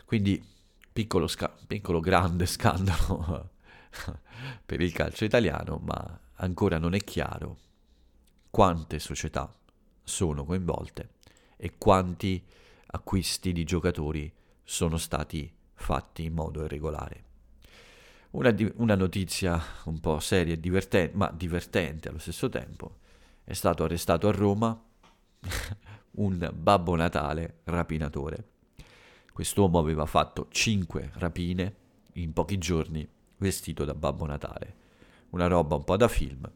Quindi 0.07 0.43
piccolo, 0.91 1.27
sca- 1.27 1.55
piccolo 1.67 2.01
grande 2.01 2.47
scandalo 2.47 3.51
per 4.65 4.81
il 4.81 4.93
calcio 4.93 5.27
italiano, 5.27 5.79
ma 5.85 6.21
ancora 6.37 6.79
non 6.79 6.95
è 6.95 7.01
chiaro 7.01 7.65
quante 8.57 9.01
società 9.01 9.55
sono 10.03 10.47
coinvolte 10.47 11.11
e 11.59 11.77
quanti 11.77 12.43
acquisti 12.87 13.53
di 13.53 13.65
giocatori 13.65 14.33
sono 14.63 14.97
stati 14.97 15.55
fatti 15.75 16.25
in 16.25 16.33
modo 16.33 16.65
irregolare. 16.65 17.25
Una, 18.31 18.53
di- 18.53 18.73
una 18.77 18.95
notizia 18.95 19.63
un 19.85 20.01
po' 20.01 20.21
seria 20.21 20.55
e 20.55 20.59
divertente, 20.59 21.15
ma 21.15 21.31
divertente 21.31 22.09
allo 22.09 22.17
stesso 22.17 22.49
tempo, 22.49 23.01
è 23.45 23.53
stato 23.53 23.85
arrestato 23.85 24.27
a 24.27 24.33
Roma 24.33 24.83
un 26.13 26.51
Babbo 26.55 26.97
Natale 26.97 27.59
rapinatore. 27.65 28.53
Quest'uomo 29.35 29.79
aveva 29.79 30.07
fatto 30.07 30.47
5 30.49 31.11
rapine 31.17 31.75
in 32.15 32.33
pochi 32.33 32.57
giorni 32.57 33.07
vestito 33.37 33.85
da 33.85 33.95
Babbo 33.95 34.25
Natale. 34.25 34.77
Una 35.33 35.47
roba 35.47 35.75
un 35.75 35.85
po' 35.85 35.99
da 35.99 36.09
film, 36.09 36.51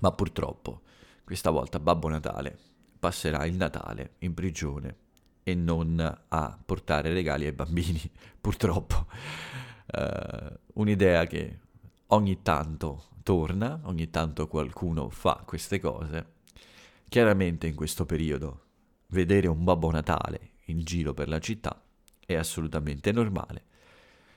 ma 0.00 0.10
purtroppo 0.10 0.86
questa 1.28 1.50
volta 1.50 1.78
Babbo 1.78 2.08
Natale 2.08 2.56
passerà 2.98 3.44
il 3.44 3.52
Natale 3.52 4.14
in 4.20 4.32
prigione 4.32 4.96
e 5.42 5.54
non 5.54 6.00
a 6.26 6.58
portare 6.64 7.12
regali 7.12 7.44
ai 7.44 7.52
bambini, 7.52 8.00
purtroppo. 8.40 9.04
Uh, 9.92 10.58
un'idea 10.80 11.26
che 11.26 11.58
ogni 12.06 12.40
tanto 12.40 13.08
torna, 13.22 13.78
ogni 13.82 14.08
tanto 14.08 14.48
qualcuno 14.48 15.10
fa 15.10 15.42
queste 15.44 15.78
cose. 15.78 16.36
Chiaramente 17.10 17.66
in 17.66 17.74
questo 17.74 18.06
periodo 18.06 18.62
vedere 19.08 19.48
un 19.48 19.62
Babbo 19.64 19.90
Natale 19.90 20.52
in 20.68 20.82
giro 20.82 21.12
per 21.12 21.28
la 21.28 21.40
città 21.40 21.78
è 22.24 22.36
assolutamente 22.36 23.12
normale. 23.12 23.64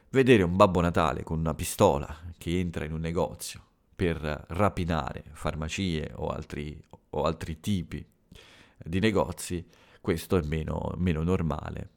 Vedere 0.09 0.43
un 0.43 0.57
Babbo 0.57 0.81
Natale 0.81 1.23
con 1.23 1.39
una 1.39 1.53
pistola 1.53 2.13
che 2.37 2.59
entra 2.59 2.83
in 2.83 2.91
un 2.91 2.99
negozio 2.99 3.69
per 4.01 4.45
rapinare 4.47 5.25
farmacie 5.33 6.11
o 6.15 6.29
altri, 6.29 6.75
o 7.11 7.21
altri 7.21 7.59
tipi 7.59 8.03
di 8.83 8.97
negozi, 8.97 9.63
questo 10.01 10.37
è 10.37 10.41
meno, 10.41 10.91
meno 10.97 11.21
normale 11.21 11.89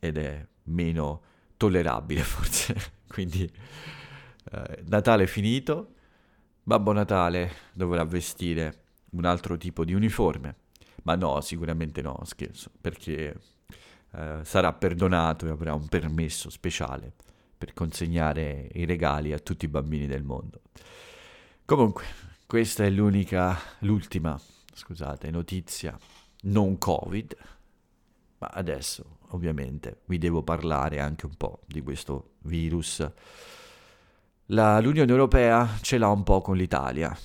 ed 0.00 0.18
è 0.18 0.44
meno 0.64 1.22
tollerabile 1.56 2.22
forse. 2.26 2.74
Quindi 3.06 3.48
eh, 4.50 4.82
Natale 4.86 5.28
finito, 5.28 5.92
Babbo 6.60 6.90
Natale 6.90 7.52
dovrà 7.72 8.02
vestire 8.02 8.86
un 9.10 9.24
altro 9.24 9.56
tipo 9.56 9.84
di 9.84 9.94
uniforme, 9.94 10.56
ma 11.04 11.14
no, 11.14 11.40
sicuramente 11.40 12.02
no, 12.02 12.20
scherzo, 12.24 12.72
perché 12.80 13.38
eh, 14.10 14.40
sarà 14.42 14.72
perdonato 14.72 15.46
e 15.46 15.50
avrà 15.50 15.72
un 15.72 15.86
permesso 15.86 16.50
speciale 16.50 17.12
per 17.56 17.74
consegnare 17.74 18.70
i 18.72 18.84
regali 18.84 19.32
a 19.32 19.38
tutti 19.38 19.66
i 19.66 19.68
bambini 19.68 20.08
del 20.08 20.24
mondo. 20.24 20.60
Comunque, 21.66 22.04
questa 22.46 22.84
è 22.84 22.90
l'unica, 22.90 23.58
l'ultima, 23.78 24.38
scusate, 24.74 25.30
notizia 25.30 25.98
non 26.42 26.76
Covid, 26.76 27.34
ma 28.36 28.48
adesso 28.48 29.20
ovviamente 29.28 30.02
vi 30.04 30.18
devo 30.18 30.42
parlare 30.42 31.00
anche 31.00 31.24
un 31.24 31.34
po' 31.36 31.62
di 31.64 31.80
questo 31.80 32.34
virus. 32.40 33.10
La, 34.48 34.78
L'Unione 34.78 35.10
Europea 35.10 35.78
ce 35.80 35.96
l'ha 35.96 36.10
un 36.10 36.22
po' 36.22 36.42
con 36.42 36.58
l'Italia. 36.58 37.16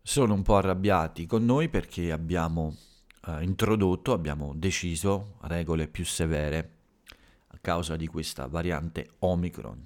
Sono 0.00 0.34
un 0.34 0.42
po' 0.42 0.58
arrabbiati 0.58 1.26
con 1.26 1.44
noi 1.44 1.68
perché 1.68 2.12
abbiamo 2.12 2.76
eh, 3.26 3.42
introdotto, 3.42 4.12
abbiamo 4.12 4.52
deciso 4.54 5.38
regole 5.40 5.88
più 5.88 6.04
severe 6.04 6.74
a 7.48 7.58
causa 7.60 7.96
di 7.96 8.06
questa 8.06 8.46
variante 8.46 9.14
Omicron. 9.18 9.82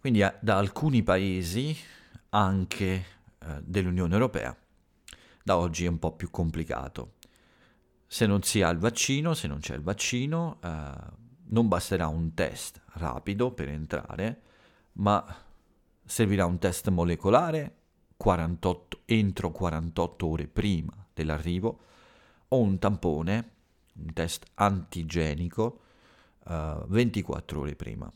Quindi 0.00 0.22
eh, 0.22 0.34
da 0.40 0.56
alcuni 0.56 1.02
paesi, 1.02 1.76
anche 2.34 3.04
eh, 3.38 3.60
dell'Unione 3.62 4.12
Europea, 4.12 4.56
da 5.42 5.56
oggi 5.56 5.84
è 5.84 5.88
un 5.88 5.98
po' 5.98 6.12
più 6.12 6.30
complicato. 6.30 7.14
Se 8.06 8.26
non 8.26 8.42
si 8.42 8.62
ha 8.62 8.68
il 8.68 8.78
vaccino, 8.78 9.34
se 9.34 9.48
non 9.48 9.58
c'è 9.58 9.74
il 9.74 9.82
vaccino, 9.82 10.58
eh, 10.62 10.92
non 11.46 11.68
basterà 11.68 12.06
un 12.08 12.34
test 12.34 12.80
rapido 12.94 13.52
per 13.52 13.68
entrare, 13.68 14.42
ma 14.94 15.24
servirà 16.04 16.46
un 16.46 16.58
test 16.58 16.88
molecolare 16.88 17.76
48, 18.16 19.00
entro 19.04 19.50
48 19.50 20.26
ore 20.26 20.46
prima 20.46 20.92
dell'arrivo 21.12 21.80
o 22.48 22.60
un 22.60 22.78
tampone, 22.78 23.50
un 23.94 24.12
test 24.12 24.44
antigenico, 24.54 25.80
uh, 26.44 26.86
24 26.86 27.60
ore 27.60 27.74
prima. 27.74 28.10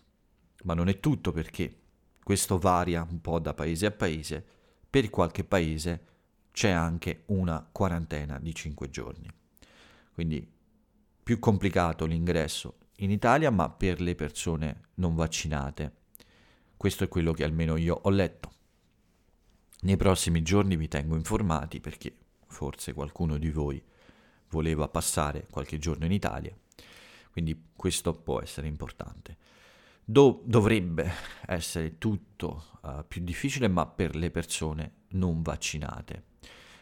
Ma 0.64 0.74
non 0.74 0.88
è 0.88 1.00
tutto 1.00 1.32
perché 1.32 1.85
questo 2.26 2.58
varia 2.58 3.06
un 3.08 3.20
po' 3.20 3.38
da 3.38 3.54
paese 3.54 3.86
a 3.86 3.92
paese, 3.92 4.44
per 4.90 5.10
qualche 5.10 5.44
paese 5.44 6.06
c'è 6.50 6.70
anche 6.70 7.22
una 7.26 7.64
quarantena 7.70 8.40
di 8.40 8.52
5 8.52 8.90
giorni. 8.90 9.30
Quindi 10.12 10.44
più 11.22 11.38
complicato 11.38 12.04
l'ingresso 12.04 12.78
in 12.96 13.12
Italia, 13.12 13.52
ma 13.52 13.70
per 13.70 14.00
le 14.00 14.16
persone 14.16 14.88
non 14.94 15.14
vaccinate. 15.14 15.92
Questo 16.76 17.04
è 17.04 17.08
quello 17.08 17.30
che 17.30 17.44
almeno 17.44 17.76
io 17.76 17.94
ho 17.94 18.10
letto. 18.10 18.50
Nei 19.82 19.96
prossimi 19.96 20.42
giorni 20.42 20.74
vi 20.74 20.88
tengo 20.88 21.14
informati 21.14 21.78
perché 21.78 22.12
forse 22.48 22.92
qualcuno 22.92 23.38
di 23.38 23.52
voi 23.52 23.80
voleva 24.48 24.88
passare 24.88 25.46
qualche 25.48 25.78
giorno 25.78 26.06
in 26.06 26.12
Italia, 26.12 26.52
quindi 27.30 27.68
questo 27.76 28.14
può 28.14 28.42
essere 28.42 28.66
importante. 28.66 29.45
Do- 30.08 30.42
dovrebbe 30.44 31.10
essere 31.46 31.98
tutto 31.98 32.78
uh, 32.82 33.04
più 33.06 33.22
difficile, 33.24 33.66
ma 33.66 33.86
per 33.86 34.14
le 34.14 34.30
persone 34.30 34.92
non 35.10 35.42
vaccinate. 35.42 36.22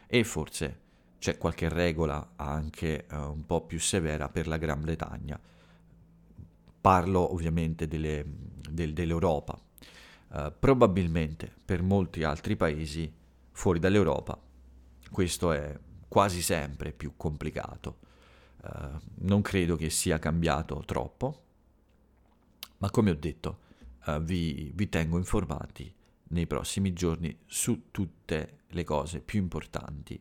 E 0.07 0.25
forse 0.25 0.81
c'è 1.19 1.39
qualche 1.39 1.71
regola 1.71 2.33
anche 2.37 3.07
uh, 3.11 3.17
un 3.17 3.47
po' 3.47 3.65
più 3.65 3.81
severa 3.81 4.29
per 4.29 4.47
la 4.47 4.59
Gran 4.59 4.83
Bretagna. 4.83 5.41
parlo 6.81 7.33
ovviamente 7.33 7.89
delle, 7.89 8.23
del, 8.71 8.93
dell'Europa. 8.93 9.59
Uh, 10.29 10.53
probabilmente 10.59 11.51
per 11.65 11.83
molti 11.83 12.25
altri 12.25 12.57
paesi 12.57 13.11
fuori 13.53 13.79
dall'Europa 13.79 14.39
questo 15.11 15.53
è 15.53 15.79
quasi 16.09 16.43
sempre 16.43 16.93
più 16.93 17.13
complicato. 17.17 18.01
Non 19.21 19.43
credo 19.43 19.77
che 19.77 19.91
sia 19.91 20.19
cambiato 20.19 20.83
troppo, 20.85 21.43
ma 22.79 22.91
come 22.91 23.11
ho 23.11 23.15
detto, 23.15 23.59
uh, 24.07 24.21
vi, 24.21 24.71
vi 24.75 24.89
tengo 24.89 25.17
informati 25.17 25.93
nei 26.29 26.47
prossimi 26.47 26.93
giorni 26.93 27.37
su 27.47 27.91
tutte 27.91 28.59
le 28.69 28.85
cose 28.85 29.21
più 29.21 29.41
importanti 29.41 30.21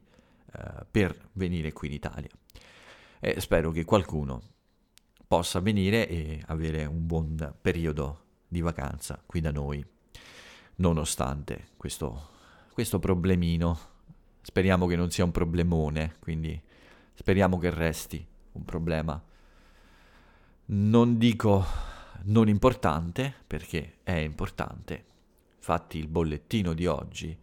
uh, 0.53 0.85
per 0.89 1.29
venire 1.33 1.71
qui 1.73 1.87
in 1.87 1.93
Italia. 1.93 2.29
E 3.19 3.39
spero 3.39 3.71
che 3.71 3.85
qualcuno 3.85 4.41
possa 5.25 5.59
venire 5.59 6.07
e 6.07 6.43
avere 6.47 6.85
un 6.85 7.07
buon 7.07 7.55
periodo 7.59 8.21
di 8.47 8.61
vacanza 8.61 9.21
qui 9.25 9.41
da 9.41 9.51
noi, 9.51 9.83
nonostante 10.75 11.69
questo, 11.77 12.29
questo 12.73 12.99
problemino. 12.99 13.91
Speriamo 14.41 14.85
che 14.85 14.95
non 14.95 15.09
sia 15.09 15.23
un 15.23 15.31
problemone, 15.31 16.17
quindi 16.19 16.61
speriamo 17.13 17.57
che 17.57 17.69
resti 17.69 18.23
un 18.51 18.63
problema. 18.65 19.21
Non 20.65 21.17
dico 21.17 21.65
non 22.25 22.47
importante, 22.47 23.33
perché 23.45 23.97
è 24.03 24.13
importante. 24.13 25.05
Infatti 25.57 25.97
il 25.97 26.07
bollettino 26.07 26.73
di 26.73 26.85
oggi 26.85 27.37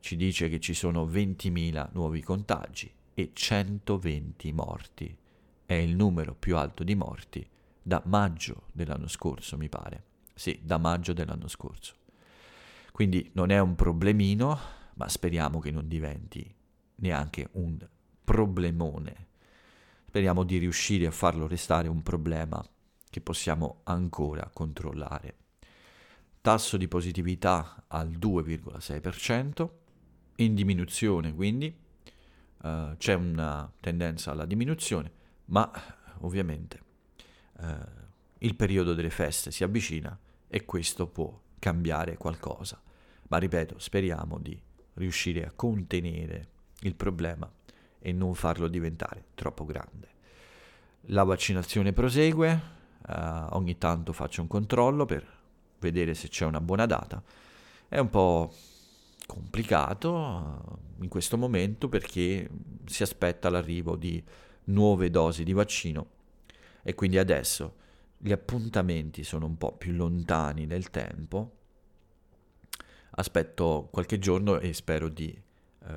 ci 0.00 0.16
dice 0.16 0.48
che 0.48 0.60
ci 0.60 0.74
sono 0.74 1.06
20.000 1.06 1.88
nuovi 1.92 2.22
contagi 2.22 2.92
e 3.14 3.30
120 3.32 4.52
morti. 4.52 5.16
È 5.64 5.74
il 5.74 5.94
numero 5.94 6.34
più 6.34 6.56
alto 6.56 6.84
di 6.84 6.94
morti 6.94 7.46
da 7.82 8.02
maggio 8.06 8.64
dell'anno 8.72 9.08
scorso, 9.08 9.56
mi 9.56 9.68
pare. 9.68 10.04
Sì, 10.34 10.60
da 10.62 10.78
maggio 10.78 11.12
dell'anno 11.12 11.48
scorso. 11.48 11.94
Quindi 12.92 13.30
non 13.34 13.50
è 13.50 13.58
un 13.58 13.74
problemino, 13.74 14.58
ma 14.94 15.08
speriamo 15.08 15.60
che 15.60 15.70
non 15.70 15.88
diventi 15.88 16.54
neanche 16.96 17.48
un 17.52 17.78
problemone. 18.24 19.28
Speriamo 20.06 20.44
di 20.44 20.58
riuscire 20.58 21.06
a 21.06 21.10
farlo 21.10 21.46
restare 21.46 21.88
un 21.88 22.02
problema 22.02 22.64
che 23.14 23.20
possiamo 23.20 23.82
ancora 23.84 24.50
controllare. 24.52 25.36
Tasso 26.40 26.76
di 26.76 26.88
positività 26.88 27.84
al 27.86 28.10
2,6%, 28.10 29.68
in 30.38 30.56
diminuzione 30.56 31.32
quindi, 31.32 31.72
uh, 32.62 32.96
c'è 32.96 33.14
una 33.14 33.72
tendenza 33.78 34.32
alla 34.32 34.46
diminuzione, 34.46 35.12
ma 35.44 35.70
ovviamente 36.22 36.80
uh, 37.60 37.64
il 38.38 38.56
periodo 38.56 38.94
delle 38.94 39.10
feste 39.10 39.52
si 39.52 39.62
avvicina 39.62 40.18
e 40.48 40.64
questo 40.64 41.06
può 41.06 41.40
cambiare 41.60 42.16
qualcosa. 42.16 42.82
Ma 43.28 43.38
ripeto, 43.38 43.78
speriamo 43.78 44.40
di 44.40 44.60
riuscire 44.94 45.46
a 45.46 45.52
contenere 45.52 46.48
il 46.80 46.96
problema 46.96 47.48
e 48.00 48.10
non 48.10 48.34
farlo 48.34 48.66
diventare 48.66 49.26
troppo 49.34 49.64
grande. 49.64 50.08
La 51.08 51.22
vaccinazione 51.22 51.92
prosegue, 51.92 52.82
Uh, 53.06 53.48
ogni 53.50 53.76
tanto 53.76 54.14
faccio 54.14 54.40
un 54.40 54.48
controllo 54.48 55.04
per 55.04 55.26
vedere 55.78 56.14
se 56.14 56.28
c'è 56.28 56.46
una 56.46 56.60
buona 56.60 56.86
data. 56.86 57.22
È 57.86 57.98
un 57.98 58.08
po' 58.08 58.50
complicato 59.26 60.10
uh, 60.10 61.02
in 61.02 61.08
questo 61.08 61.36
momento 61.36 61.88
perché 61.88 62.48
si 62.86 63.02
aspetta 63.02 63.50
l'arrivo 63.50 63.96
di 63.96 64.22
nuove 64.64 65.10
dosi 65.10 65.44
di 65.44 65.52
vaccino 65.52 66.06
e 66.82 66.94
quindi 66.94 67.18
adesso 67.18 67.76
gli 68.16 68.32
appuntamenti 68.32 69.22
sono 69.22 69.44
un 69.44 69.58
po' 69.58 69.72
più 69.72 69.92
lontani 69.92 70.64
nel 70.64 70.88
tempo. 70.88 71.58
Aspetto 73.16 73.88
qualche 73.92 74.18
giorno 74.18 74.58
e 74.58 74.72
spero 74.72 75.10
di 75.10 75.38
uh, 75.80 75.88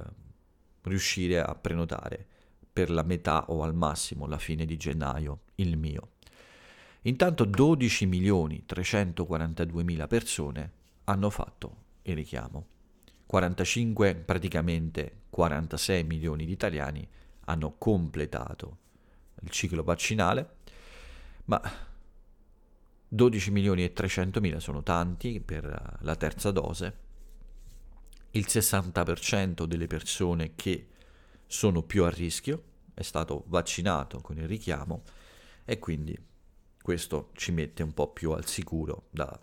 riuscire 0.82 1.40
a 1.40 1.56
prenotare 1.56 2.26
per 2.72 2.90
la 2.90 3.04
metà 3.04 3.46
o 3.48 3.64
al 3.64 3.74
massimo 3.74 4.28
la 4.28 4.38
fine 4.38 4.66
di 4.66 4.76
gennaio 4.76 5.40
il 5.56 5.78
mio. 5.78 6.10
Intanto 7.08 7.46
12 7.46 8.06
milioni 8.06 8.66
342 8.66 9.84
mila 9.84 10.08
persone 10.08 10.72
hanno 11.06 11.30
fatto 11.30 11.84
il 12.02 12.16
richiamo. 12.16 12.66
45, 13.26 14.14
praticamente 14.16 15.22
46 15.30 16.04
milioni 16.04 16.46
di 16.46 16.52
italiani 16.52 17.08
hanno 17.46 17.76
completato 17.78 18.78
il 19.42 19.50
ciclo 19.52 19.84
vaccinale, 19.84 20.56
ma 21.46 21.62
12 23.08 23.52
milioni 23.52 23.86
e 23.86 23.94
300 23.94 24.42
mila 24.42 24.60
sono 24.60 24.84
tanti 24.84 25.40
per 25.40 25.98
la 26.02 26.16
terza 26.18 26.52
dose. 26.52 27.06
Il 28.32 28.48
60% 28.50 29.64
delle 29.64 29.88
persone 29.88 30.56
che 30.56 30.88
sono 31.46 31.84
più 31.84 32.04
a 32.04 32.10
rischio 32.10 32.64
è 32.94 33.02
stato 33.02 33.46
vaccinato 33.48 34.20
con 34.20 34.38
il 34.38 34.48
richiamo 34.48 35.04
e 35.64 35.80
quindi 35.80 36.27
questo 36.88 37.32
ci 37.34 37.52
mette 37.52 37.84
un 37.84 37.94
po' 37.94 38.14
più 38.14 38.32
al 38.32 38.46
sicuro 38.46 39.08
da 39.10 39.38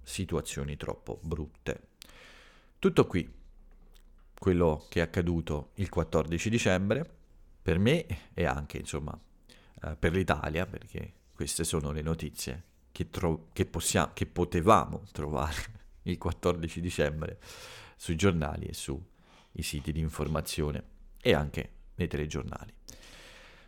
situazioni 0.00 0.76
troppo 0.76 1.18
brutte. 1.24 1.88
Tutto 2.78 3.04
qui, 3.08 3.28
quello 4.38 4.86
che 4.88 5.00
è 5.00 5.02
accaduto 5.02 5.70
il 5.74 5.88
14 5.88 6.48
dicembre, 6.48 7.04
per 7.60 7.80
me 7.80 8.06
e 8.32 8.44
anche 8.44 8.78
insomma 8.78 9.18
eh, 9.82 9.96
per 9.96 10.12
l'Italia, 10.12 10.66
perché 10.66 11.14
queste 11.34 11.64
sono 11.64 11.90
le 11.90 12.00
notizie 12.00 12.62
che, 12.92 13.10
tro- 13.10 13.48
che, 13.52 13.66
possiamo, 13.66 14.12
che 14.14 14.26
potevamo 14.26 15.02
trovare 15.10 15.80
il 16.02 16.16
14 16.16 16.80
dicembre 16.80 17.40
sui 17.96 18.14
giornali 18.14 18.66
e 18.66 18.72
sui 18.72 19.02
siti 19.62 19.90
di 19.90 19.98
informazione 19.98 20.84
e 21.20 21.34
anche 21.34 21.70
nei 21.96 22.06
telegiornali. 22.06 22.72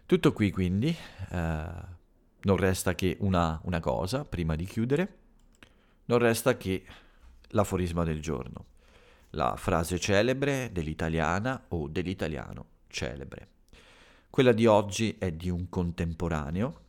Tutto 0.07 0.33
qui 0.33 0.53
quindi. 0.53 0.97
Eh, 1.31 1.99
non 2.43 2.57
resta 2.57 2.95
che 2.95 3.17
una, 3.21 3.61
una 3.65 3.81
cosa, 3.81 4.25
prima 4.25 4.57
di 4.57 4.65
chiudere, 4.65 5.19
non 6.07 6.19
resta 6.19 6.57
che 6.57 6.85
l'aforisma 7.49 8.05
del 8.05 8.21
giorno, 8.21 8.67
la 9.31 9.57
frase 9.57 9.99
celebre 9.99 10.71
dell'italiana 10.73 11.67
o 11.69 11.89
dell'italiano 11.89 12.67
celebre. 12.89 13.49
Quella 14.31 14.53
di 14.53 14.67
oggi 14.67 15.17
è 15.19 15.33
di 15.33 15.51
un 15.51 15.69
contemporaneo, 15.69 16.81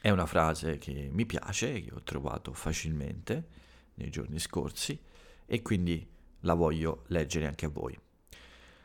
è 0.00 0.10
una 0.10 0.26
frase 0.26 0.78
che 0.78 1.08
mi 1.12 1.26
piace, 1.26 1.80
che 1.82 1.92
ho 1.92 2.02
trovato 2.02 2.52
facilmente 2.52 3.58
nei 3.94 4.10
giorni 4.10 4.38
scorsi 4.38 4.98
e 5.46 5.62
quindi 5.62 6.08
la 6.40 6.54
voglio 6.54 7.04
leggere 7.08 7.46
anche 7.46 7.66
a 7.66 7.70
voi. 7.70 7.98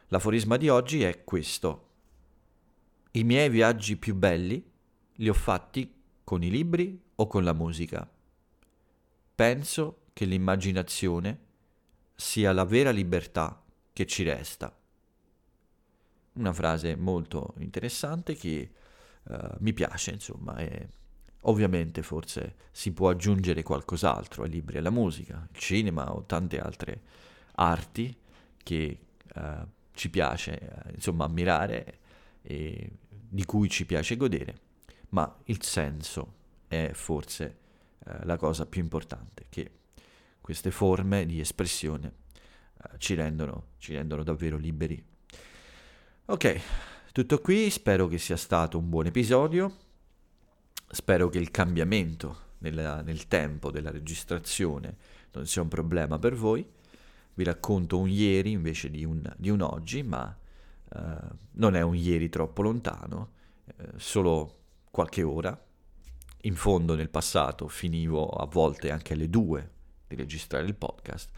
L'aforisma 0.09 0.57
di 0.57 0.69
oggi 0.69 1.03
è 1.03 1.23
questo. 1.23 1.89
I 3.11 3.23
miei 3.23 3.49
viaggi 3.49 3.95
più 3.97 4.13
belli 4.13 4.73
li 5.15 5.29
ho 5.29 5.33
fatti 5.33 5.93
con 6.23 6.43
i 6.43 6.49
libri 6.49 6.99
o 7.15 7.27
con 7.27 7.43
la 7.43 7.53
musica. 7.53 8.09
Penso 9.35 9.99
che 10.13 10.25
l'immaginazione 10.25 11.39
sia 12.15 12.51
la 12.51 12.65
vera 12.65 12.89
libertà 12.89 13.61
che 13.93 14.05
ci 14.05 14.23
resta. 14.23 14.75
Una 16.33 16.53
frase 16.53 16.95
molto 16.95 17.53
interessante 17.59 18.35
che 18.35 18.71
uh, 19.23 19.35
mi 19.59 19.73
piace, 19.73 20.11
insomma, 20.11 20.57
e 20.57 20.89
ovviamente 21.41 22.01
forse 22.01 22.55
si 22.71 22.91
può 22.91 23.09
aggiungere 23.09 23.63
qualcos'altro 23.63 24.43
ai 24.43 24.49
libri 24.49 24.75
e 24.75 24.79
alla 24.79 24.89
musica, 24.89 25.47
il 25.49 25.57
cinema 25.57 26.13
o 26.13 26.23
tante 26.25 26.59
altre 26.59 27.01
arti 27.55 28.13
che 28.61 28.99
uh, 29.35 29.41
ci 29.93 30.09
piace, 30.09 30.59
uh, 30.61 30.89
insomma, 30.93 31.25
ammirare 31.25 31.99
e 32.41 32.89
di 33.09 33.45
cui 33.45 33.69
ci 33.69 33.85
piace 33.85 34.17
godere 34.17 34.63
ma 35.09 35.37
il 35.45 35.61
senso 35.63 36.33
è 36.67 36.91
forse 36.93 37.57
eh, 38.05 38.25
la 38.25 38.37
cosa 38.37 38.65
più 38.65 38.81
importante, 38.81 39.45
che 39.49 39.71
queste 40.41 40.71
forme 40.71 41.25
di 41.25 41.39
espressione 41.39 42.13
eh, 42.77 42.97
ci, 42.97 43.13
rendono, 43.13 43.67
ci 43.77 43.93
rendono 43.93 44.23
davvero 44.23 44.57
liberi. 44.57 45.03
Ok, 46.25 46.61
tutto 47.11 47.39
qui, 47.39 47.69
spero 47.69 48.07
che 48.07 48.17
sia 48.17 48.37
stato 48.37 48.77
un 48.77 48.89
buon 48.89 49.05
episodio, 49.05 49.73
spero 50.87 51.29
che 51.29 51.39
il 51.39 51.51
cambiamento 51.51 52.53
nella, 52.59 53.01
nel 53.01 53.27
tempo 53.27 53.71
della 53.71 53.91
registrazione 53.91 54.97
non 55.31 55.45
sia 55.45 55.61
un 55.61 55.67
problema 55.67 56.19
per 56.19 56.35
voi. 56.35 56.67
Vi 57.33 57.43
racconto 57.43 57.99
un 57.99 58.09
ieri 58.09 58.51
invece 58.51 58.89
di 58.89 59.03
un, 59.03 59.21
di 59.37 59.49
un 59.49 59.61
oggi, 59.61 60.03
ma 60.03 60.35
uh, 60.93 60.99
non 61.51 61.75
è 61.75 61.81
un 61.81 61.95
ieri 61.95 62.29
troppo 62.29 62.61
lontano, 62.61 63.31
uh, 63.65 63.83
solo 63.97 64.64
qualche 64.95 65.23
ora. 65.23 65.61
In 66.43 66.55
fondo 66.55 66.95
nel 66.95 67.09
passato 67.09 67.67
finivo 67.67 68.29
a 68.29 68.45
volte 68.45 68.91
anche 68.91 69.11
alle 69.11 69.29
due 69.29 69.71
di 70.07 70.15
registrare 70.15 70.65
il 70.65 70.75
podcast. 70.75 71.29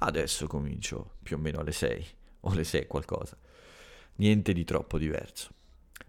Adesso 0.00 0.46
comincio 0.46 1.12
più 1.22 1.36
o 1.36 1.38
meno 1.38 1.60
alle 1.60 1.72
6 1.72 2.06
o 2.40 2.50
alle 2.50 2.64
6 2.64 2.86
qualcosa. 2.86 3.34
Niente 4.16 4.52
di 4.52 4.64
troppo 4.64 4.98
diverso. 4.98 5.50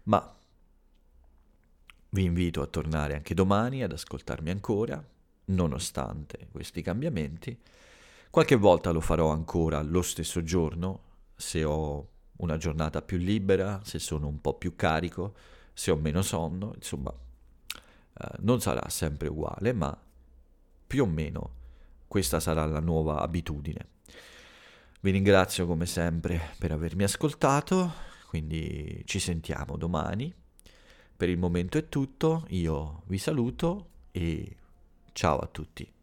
Ma 0.02 0.36
Vi 2.10 2.22
invito 2.22 2.60
a 2.60 2.66
tornare 2.66 3.14
anche 3.14 3.32
domani 3.32 3.82
ad 3.82 3.92
ascoltarmi 3.92 4.50
ancora, 4.50 5.02
nonostante 5.46 6.48
questi 6.50 6.82
cambiamenti. 6.82 7.58
Qualche 8.28 8.56
volta 8.56 8.90
lo 8.90 9.00
farò 9.00 9.30
ancora 9.30 9.80
lo 9.80 10.02
stesso 10.02 10.42
giorno, 10.42 11.02
se 11.36 11.64
ho 11.64 12.08
una 12.38 12.58
giornata 12.58 13.00
più 13.00 13.16
libera, 13.16 13.80
se 13.82 13.98
sono 13.98 14.26
un 14.26 14.40
po' 14.42 14.54
più 14.54 14.76
carico, 14.76 15.34
se 15.78 15.92
ho 15.92 15.96
meno 15.96 16.22
sonno, 16.22 16.72
insomma, 16.74 17.14
eh, 17.14 18.28
non 18.40 18.60
sarà 18.60 18.88
sempre 18.88 19.28
uguale, 19.28 19.72
ma 19.72 19.96
più 20.88 21.04
o 21.04 21.06
meno 21.06 21.50
questa 22.08 22.40
sarà 22.40 22.66
la 22.66 22.80
nuova 22.80 23.20
abitudine. 23.20 23.86
Vi 25.00 25.10
ringrazio 25.12 25.68
come 25.68 25.86
sempre 25.86 26.50
per 26.58 26.72
avermi 26.72 27.04
ascoltato, 27.04 27.92
quindi 28.26 29.02
ci 29.04 29.20
sentiamo 29.20 29.76
domani. 29.76 30.34
Per 31.16 31.28
il 31.28 31.38
momento 31.38 31.78
è 31.78 31.88
tutto, 31.88 32.44
io 32.48 33.02
vi 33.06 33.18
saluto 33.18 33.90
e 34.10 34.56
ciao 35.12 35.38
a 35.38 35.46
tutti. 35.46 35.97